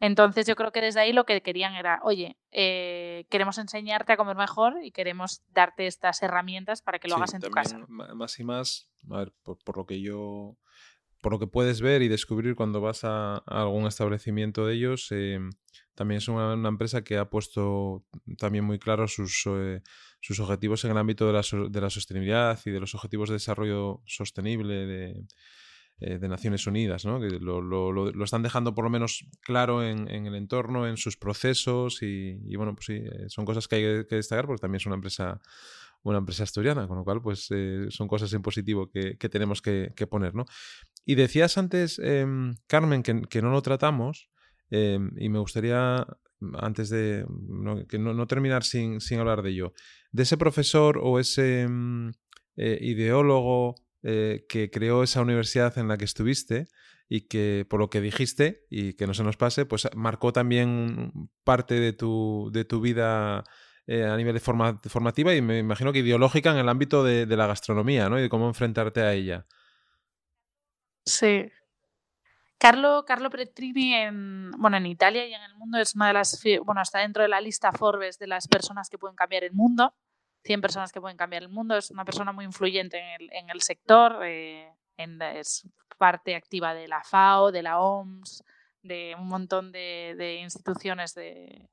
[0.00, 4.16] Entonces yo creo que desde ahí lo que querían era, oye, eh, queremos enseñarte a
[4.16, 7.78] comer mejor y queremos darte estas herramientas para que lo sí, hagas en tu casa.
[7.86, 10.56] Más y más, a ver, por, por, lo que yo,
[11.22, 15.40] por lo que puedes ver y descubrir cuando vas a, algún establecimiento de ellos, eh,
[15.94, 18.04] también es una, empresa que ha puesto
[18.36, 19.80] también muy claro sus, eh,
[20.20, 23.36] sus objetivos en el ámbito de la, de la sostenibilidad y de los objetivos de
[23.36, 25.24] desarrollo sostenible de
[26.04, 27.20] eh, de Naciones Unidas, ¿no?
[27.20, 30.96] que lo, lo, lo, están dejando por lo menos claro en, en el entorno, en
[30.96, 34.80] sus procesos y, bueno, pues sí, eh, son cosas que hay que destacar porque también
[34.80, 35.40] es una empresa
[36.02, 37.48] una empresa asturiana, con lo cual pues
[37.90, 40.46] son cosas en positivo que, que tenemos que, que, poner, ¿no?
[41.04, 42.26] Y decías antes, eh,
[42.66, 44.30] Carmen, que, no lo tratamos
[44.70, 46.06] eh, y me gustaría,
[46.54, 49.72] antes de no, que no, terminar sin, hablar de ello,
[50.12, 52.10] de ese profesor o ese mm,
[52.56, 53.74] ideólogo
[54.04, 56.66] eh, que creó esa universidad en la que estuviste
[57.08, 61.12] y que, por lo que dijiste, y que no se nos pase, pues marcó también
[61.44, 63.44] parte de tu, de tu vida
[63.86, 67.26] eh, a nivel de forma, formativa y me imagino que ideológica en el ámbito de,
[67.26, 68.18] de la gastronomía, ¿no?
[68.18, 69.46] Y de cómo enfrentarte a ella.
[71.04, 71.50] Sí.
[72.58, 76.40] Carlo, Carlo Petrini en, bueno, en Italia y en el mundo es una de las,
[76.64, 79.92] bueno, está dentro de la lista Forbes de las personas que pueden cambiar el mundo.
[80.44, 81.76] 100 personas que pueden cambiar el mundo.
[81.76, 85.66] Es una persona muy influyente en el, en el sector, eh, es
[85.98, 88.44] parte activa de la FAO, de la OMS,
[88.82, 91.68] de un montón de, de instituciones de,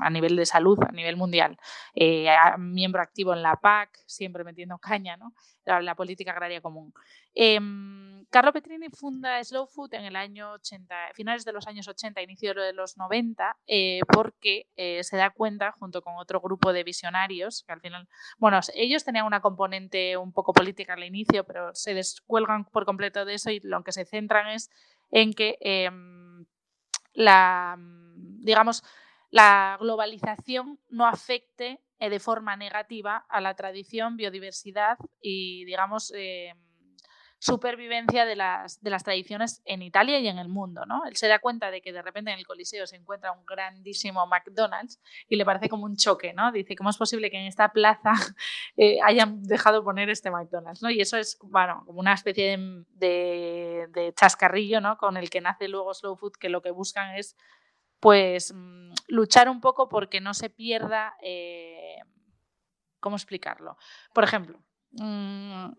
[0.00, 1.56] a nivel de salud, a nivel mundial.
[1.94, 5.32] Eh, miembro activo en la PAC, siempre metiendo caña, ¿no?
[5.66, 6.92] la, política agraria común.
[7.34, 7.58] Eh,
[8.30, 12.54] Carlo Petrini funda Slow Food en el año 80, finales de los años 80, inicio
[12.54, 17.62] de los 90, eh, porque eh, se da cuenta, junto con otro grupo de visionarios,
[17.64, 18.08] que al final,
[18.38, 23.24] bueno, ellos tenían una componente un poco política al inicio, pero se descuelgan por completo
[23.24, 24.70] de eso y lo que se centran es
[25.10, 25.90] en que eh,
[27.14, 28.82] la, digamos,
[29.30, 36.12] la globalización no afecte de forma negativa a la tradición, biodiversidad y, digamos,
[37.46, 40.84] supervivencia de las, de las tradiciones en Italia y en el mundo.
[40.84, 41.04] ¿no?
[41.06, 44.26] Él se da cuenta de que de repente en el Coliseo se encuentra un grandísimo
[44.26, 46.32] McDonald's y le parece como un choque.
[46.32, 46.50] ¿no?
[46.50, 48.12] Dice, ¿cómo es posible que en esta plaza
[48.76, 50.82] eh, hayan dejado poner este McDonald's?
[50.82, 50.90] ¿no?
[50.90, 52.58] Y eso es bueno, como una especie
[52.94, 54.98] de, de, chascarrillo ¿no?
[54.98, 57.36] con el que nace luego Slow Food, que lo que buscan es
[58.00, 61.98] pues mm, luchar un poco porque no se pierda, eh,
[62.98, 63.76] ¿cómo explicarlo?
[64.12, 64.58] Por ejemplo,
[64.92, 65.70] mm,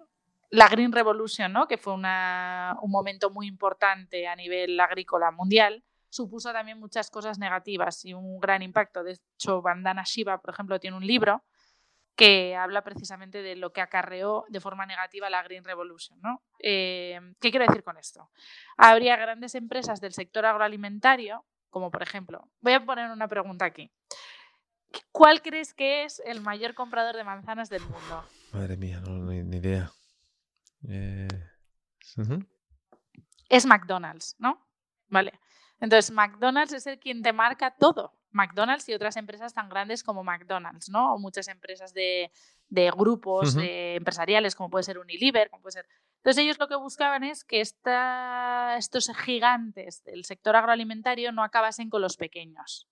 [0.50, 1.68] la Green Revolution, ¿no?
[1.68, 2.02] que fue un
[2.92, 8.62] momento muy importante a nivel agrícola mundial, supuso también muchas cosas negativas y un gran
[8.62, 9.04] impacto.
[9.04, 11.44] De hecho, Bandana Shiva, por ejemplo, tiene un libro
[12.16, 16.20] que habla precisamente de lo que acarreó de forma negativa la Green Revolution.
[16.22, 16.42] ¿no?
[16.60, 18.32] Eh, ¿Qué quiero decir con esto?
[18.76, 23.92] Habría grandes empresas del sector agroalimentario, como por ejemplo, voy a poner una pregunta aquí.
[25.12, 28.24] ¿Cuál crees que es el mayor comprador de manzanas del mundo?
[28.52, 29.92] Madre mía, no, ni idea.
[30.88, 31.28] Eh,
[33.50, 34.66] es McDonald's, ¿no?
[35.08, 35.34] Vale.
[35.80, 38.14] Entonces, McDonald's es el quien te marca todo.
[38.32, 41.14] McDonald's y otras empresas tan grandes como McDonald's, ¿no?
[41.14, 42.32] O muchas empresas de,
[42.70, 45.88] grupos empresariales, como puede ser Unilever, como puede ser.
[46.18, 52.02] Entonces, ellos lo que buscaban es que estos gigantes del sector agroalimentario no acabasen con
[52.02, 52.88] los pequeños.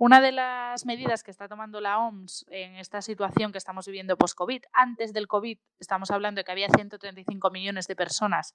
[0.00, 4.16] Una de las medidas que está tomando la OMS en esta situación que estamos viviendo
[4.16, 8.54] post-COVID, antes del COVID estamos hablando de que había 135 millones de personas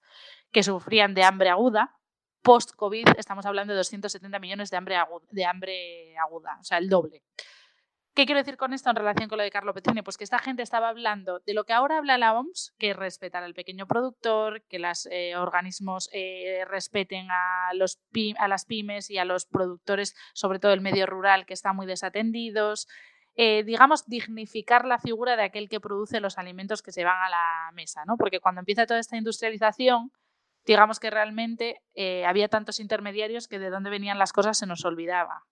[0.54, 1.98] que sufrían de hambre aguda,
[2.44, 6.88] post-COVID estamos hablando de 270 millones de hambre, aguda, de hambre aguda, o sea, el
[6.88, 7.24] doble.
[8.16, 10.03] ¿Qué quiero decir con esto en relación con lo de Carlo Pezzini?
[10.03, 12.95] Pues que esta gente estaba hablando de lo que ahora habla la OMS, que es
[12.95, 17.99] respetar al pequeño productor, que los eh, organismos eh, respeten a, los
[18.47, 22.88] las pymes y a los productores, sobre todo el medio rural, que están muy desatendidos.
[23.34, 27.30] Eh, digamos, dignificar la figura de aquel que produce los alimentos que se van a
[27.30, 28.16] la mesa, ¿no?
[28.18, 30.11] Porque cuando empieza toda esta industrialización,
[30.66, 31.82] digamos que realmente
[32.28, 35.45] había tantos intermediarios que de dónde venían las cosas se nos olvidaba.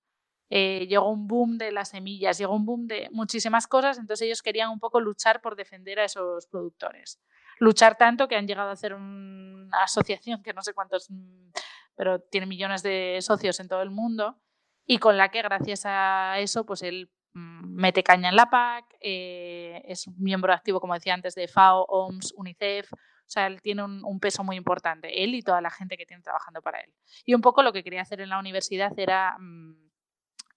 [0.54, 4.42] Eh, llegó un boom de las semillas, llegó un boom de muchísimas cosas, entonces ellos
[4.42, 7.22] querían un poco luchar por defender a esos productores.
[7.58, 11.52] Luchar tanto que han llegado a hacer una asociación que no sé cuántos, mm,
[11.96, 14.42] pero tiene millones de socios en todo el mundo
[14.86, 18.98] y con la que gracias a eso pues él mm, mete caña en la PAC,
[19.00, 23.84] eh, es miembro activo, como decía antes, de FAO, OMS, UNICEF, o sea, él tiene
[23.84, 26.94] un, peso muy importante, él y toda la gente que tiene trabajando para él.
[27.24, 29.91] Y un poco lo que quería hacer en la universidad era mm,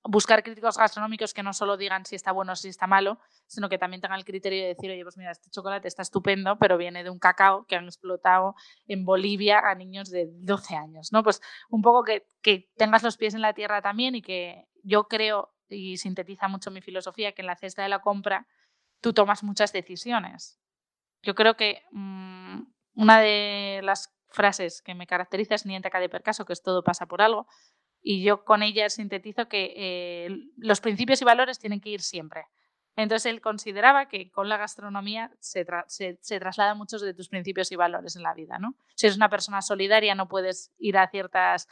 [0.04, 3.68] buscar críticos gastronómicos que no solo digan si está bueno o si está malo, sino
[3.68, 6.76] que también tengan el criterio de decir, oye, pues mira, este chocolate está estupendo, pero
[6.76, 8.54] viene de un cacao que han explotado
[8.86, 11.22] en Bolivia a niños de 12 años, ¿no?
[11.22, 11.40] Pues
[11.70, 15.54] un poco que, que tengas los pies en la tierra también y que yo creo,
[15.68, 18.46] y sintetiza mucho mi filosofía, que en la cesta de la compra
[19.00, 20.60] tú tomas muchas decisiones.
[21.22, 22.60] Yo creo que mmm,
[22.94, 27.06] una de las frases que me caracteriza es niente de percaso, que es todo pasa
[27.06, 27.46] por algo,
[28.06, 30.28] y yo con ella sintetizo que eh,
[30.58, 32.46] los principios y valores tienen que ir siempre.
[32.96, 37.76] Entonces él consideraba que con la gastronomía se, se, trasladan muchos de tus principios y
[37.76, 38.58] valores en la vida.
[38.58, 38.76] ¿no?
[38.94, 41.66] Si eres una persona solidaria no puedes ir a ciertas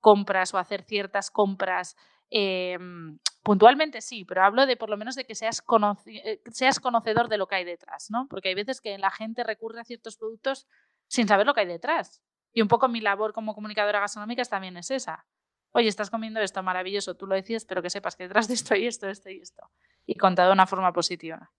[0.00, 1.96] compras o hacer ciertas compras
[2.30, 5.62] em, puntualmente sí, pero hablo de por lo menos de que seas,
[6.06, 8.26] eh, seas conocedor de lo que hay detrás, ¿no?
[8.28, 10.66] Porque hay veces que la gente recurre a ciertos productos
[11.06, 12.20] sin saber lo que hay detrás.
[12.52, 15.24] Y un poco mi labor como comunicadora gastronómica también es esa
[15.72, 18.74] oye, estás comiendo esto maravilloso, tú lo decías, pero que sepas que detrás de esto
[18.74, 19.70] hay esto, esto y esto.
[20.06, 21.52] Y contado de una forma positiva.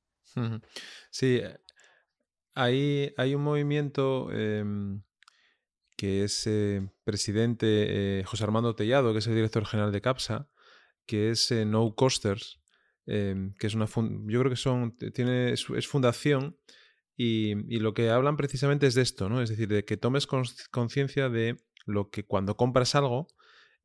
[1.11, 1.57] Sí, eh,
[2.53, 5.03] hay, hay un movimiento em,
[5.95, 10.49] que es eh, presidente eh, José Armando Tellado, que es el director general de CAPSA,
[11.05, 12.59] que es No Costers,
[13.05, 16.57] em, que es una yo creo que son tiene es, fundación
[17.15, 19.41] y, y, lo que hablan precisamente es de esto, ¿no?
[19.41, 23.27] Es decir, de que tomes conciencia de lo que cuando compras algo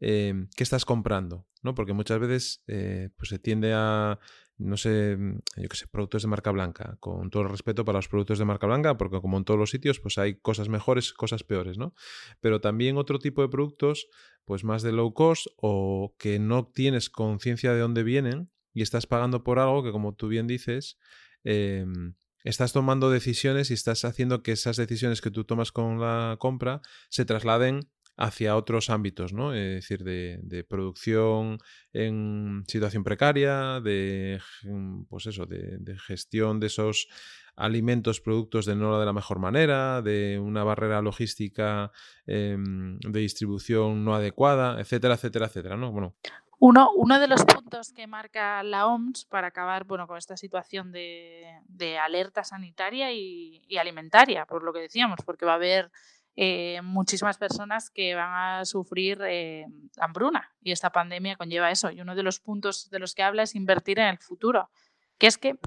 [0.04, 1.76] Em, qué estás comprando, ¿no?
[1.76, 4.18] Porque muchas veces eh, pues se tiende a,
[4.58, 7.98] no sé, mm, yo qué sé, productos de marca blanca, con todo el respeto para
[7.98, 11.12] los productos de marca blanca, porque como en todos los sitios, pues hay cosas mejores,
[11.12, 11.94] cosas peores, ¿no?
[12.40, 14.08] Pero también otro tipo de productos,
[14.44, 19.06] pues más de low cost o que no tienes conciencia de dónde vienen y estás
[19.06, 20.98] pagando por algo que, como tú bien dices,
[21.44, 26.34] em, estás tomando decisiones y estás haciendo que esas decisiones que tú tomas con la
[26.40, 29.54] compra se trasladen hacia otros ámbitos, ¿no?
[29.54, 31.58] Es decir, de, producción
[31.92, 34.40] en situación precaria, de,
[35.08, 37.08] pues eso, de, gestión de esos
[37.56, 41.92] alimentos, productos de no de la mejor manera, de una barrera logística
[42.26, 45.90] em, de distribución no adecuada, etcétera, etcétera, etcétera, ¿no?
[46.64, 50.92] Uno, uno, de los puntos que marca la OMS para acabar bueno, con esta situación
[50.92, 55.90] de, de alerta sanitaria y, y, alimentaria, por lo que decíamos, porque va a haber
[56.34, 59.66] eh, muchísimas personas que van a sufrir eh,
[59.98, 61.90] hambruna y esta pandemia conlleva eso.
[61.90, 64.70] Y uno de los puntos de los que habla es invertir en el futuro,
[65.18, 65.58] que es que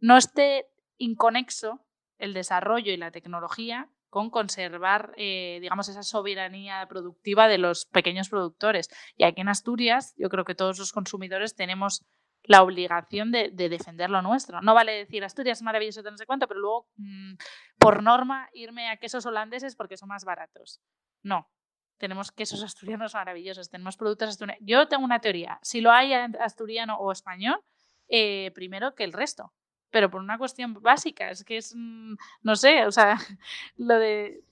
[0.00, 0.66] no esté
[0.98, 1.84] inconexo
[2.18, 8.28] el desarrollo y la tecnología con conservar, eh, digamos, esa soberanía productiva de los pequeños
[8.28, 8.90] productores.
[9.16, 12.04] Y aquí en Asturias, yo creo que todos los consumidores tenemos
[12.44, 14.60] la obligación de, defender lo nuestro.
[14.60, 17.34] No vale decir Asturias es maravilloso, no sé cuánto, pero luego, mm,
[17.78, 20.80] por norma, irme a quesos holandeses porque son más baratos.
[21.22, 21.50] No.
[21.98, 24.64] Tenemos quesos asturianos maravillosos, tenemos productos asturianos.
[24.66, 25.58] Yo tengo una teoría.
[25.62, 27.60] Si lo hay asturiano o español,
[28.08, 29.52] eh, primero que el resto
[29.90, 33.16] pero por una cuestión básica, es que es, mm, no sé, o sea,
[33.76, 34.42] lo de...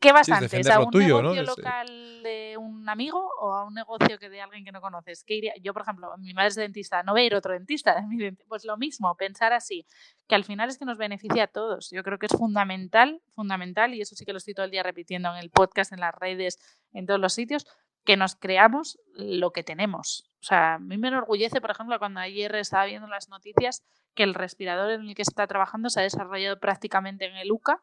[0.00, 0.68] ¿Qué vas antes?
[0.68, 4.72] ¿A un negocio local de un amigo o a un negocio que de alguien que
[4.72, 5.24] no conoces?
[5.24, 5.54] ¿Qué iría?
[5.60, 7.96] Yo, por ejemplo, mi madre es dentista, no voy a ir a otro dentista.
[8.48, 9.86] Pues lo mismo, pensar así,
[10.28, 11.90] que al final es que nos beneficia a todos.
[11.90, 14.82] Yo creo que es fundamental, fundamental, y eso sí que lo estoy todo el día
[14.82, 16.58] repitiendo en el podcast, en las redes,
[16.92, 17.66] en todos los sitios,
[18.04, 20.30] que nos creamos lo que tenemos.
[20.40, 23.82] O sea, a mí me enorgullece, por ejemplo, cuando ayer estaba viendo las noticias
[24.14, 27.82] que el respirador en el que está trabajando se ha desarrollado prácticamente en el UCA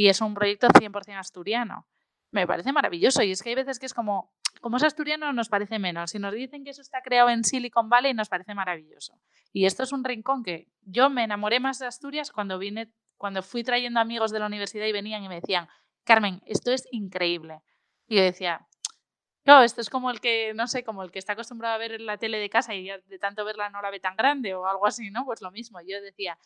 [0.00, 1.86] y es un proyecto 100% asturiano.
[2.30, 4.32] Me parece maravilloso y es que hay veces que es como,
[4.62, 6.12] como es asturiano nos parece menos.
[6.12, 9.20] Si nos dicen que eso está creado en Silicon Valley nos parece maravilloso.
[9.52, 13.42] Y esto es un rincón que yo me enamoré más de Asturias cuando vine, cuando
[13.42, 15.68] fui trayendo amigos de la universidad y venían y me decían,
[16.04, 17.60] Carmen, esto es increíble.
[18.08, 18.66] Y yo decía,
[19.44, 22.00] Claro, esto es como el que, no sé, como el que está acostumbrado a ver
[22.00, 24.86] la tele de casa y de tanto verla no la ve tan grande o algo
[24.86, 25.24] así, ¿no?
[25.24, 25.80] Pues lo mismo.
[25.80, 26.38] Yo decía,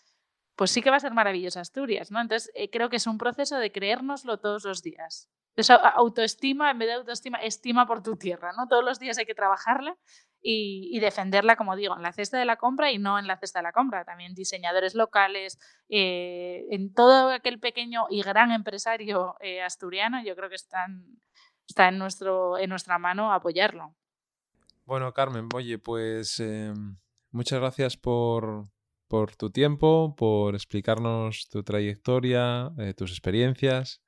[0.57, 2.21] pues sí que va a ser maravillosa Asturias, ¿no?
[2.21, 5.29] Entonces eh, creo que es un proceso de creérnoslo todos los días.
[5.57, 8.67] Entonces, autoestima, en vez de autoestima, estima por tu tierra, ¿no?
[8.67, 9.97] Todos los días hay que trabajarla
[10.43, 13.61] y, defenderla, como digo, en la cesta de la compra y no en la cesta
[13.61, 14.05] de la compra.
[14.05, 20.49] También diseñadores locales, eh, en todo aquel pequeño y gran empresario eh, asturiano, yo creo
[20.49, 21.21] que está en,
[21.79, 23.95] en nuestra mano apoyarlo.
[24.85, 26.99] Bueno, Carmen, oye, pues em,
[27.31, 28.69] muchas gracias por,
[29.15, 34.03] por, tu tiempo, por explicarnos tu trayectoria, eh, tus experiencias.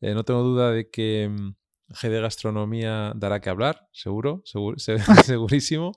[0.00, 1.54] Eh, no tengo duda de que em,
[1.88, 4.42] GD Gastronomía dará que hablar, seguro,
[5.26, 5.92] segurísimo,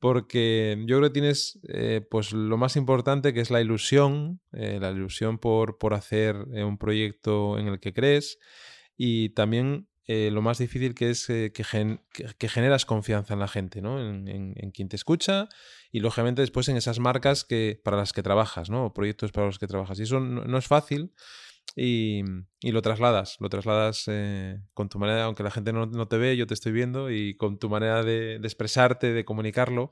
[0.00, 4.90] porque yo creo que tienes eh, pues lo más importante que es la ilusión, la
[4.90, 8.38] ilusión por, por hacer un proyecto en el que crees
[8.98, 11.62] y también eh, lo más difícil que es eh, que,
[12.38, 14.00] que, generas confianza en la gente, ¿no?
[14.00, 15.50] En, quien te escucha
[15.92, 18.86] y lógicamente después en esas marcas que, para las que trabajas, ¿no?
[18.86, 19.98] O proyectos para los que trabajas.
[20.00, 21.12] Y eso no es fácil,
[21.78, 22.24] y,
[22.62, 26.46] lo trasladas, lo trasladas eh, con tu manera, aunque la gente no, te ve, yo
[26.46, 29.90] te estoy viendo y con tu manera de, expresarte, de comunicarlo,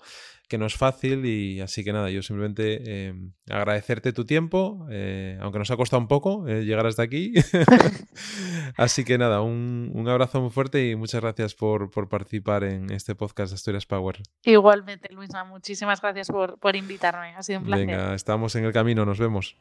[0.48, 3.14] que no es fácil y así que nada, yo simplemente eh,
[3.48, 7.34] agradecerte tu tiempo, eh, aunque nos ha costado un poco llegar hasta aquí.
[8.76, 13.52] así que nada, un, abrazo muy fuerte y muchas gracias por, participar en este podcast
[13.52, 14.22] de Asturias Power.
[14.42, 17.86] Igualmente, Luisa, muchísimas gracias por, por invitarme, ha sido un placer.
[17.86, 19.56] Venga, estamos en el camino, nos vemos.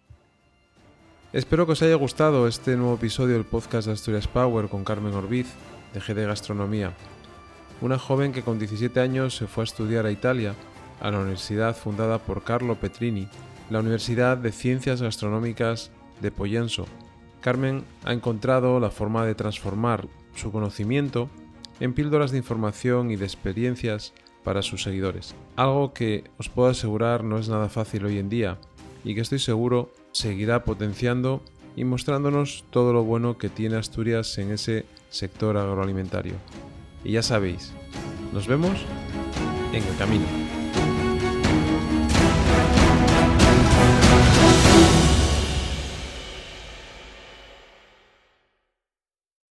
[1.35, 5.13] Espero que os haya gustado este nuevo episodio del podcast de Asturias Power con Carmen
[5.13, 5.47] Orbiz,
[5.93, 6.93] de GD Gastronomía,
[7.81, 10.55] una joven que con 17 años se fue a estudiar a Italia,
[11.01, 13.27] a la universidad fundada por Carlo Petrini,
[13.69, 16.85] la Universidad de Ciencias Gastronómicas de Poyenso.
[17.41, 21.29] Carmen ha encontrado la forma de transformar su conocimiento
[21.81, 24.13] en píldoras de información y de experiencias
[24.45, 28.57] para sus seguidores, algo que os puedo asegurar no es nada fácil hoy en día
[29.03, 31.43] y que estoy seguro seguirá potenciando
[31.75, 36.35] y mostrándonos todo lo bueno que tiene Asturias en ese sector agroalimentario.
[37.03, 37.73] Y ya sabéis,
[38.33, 38.77] nos vemos
[39.73, 40.44] en el camino.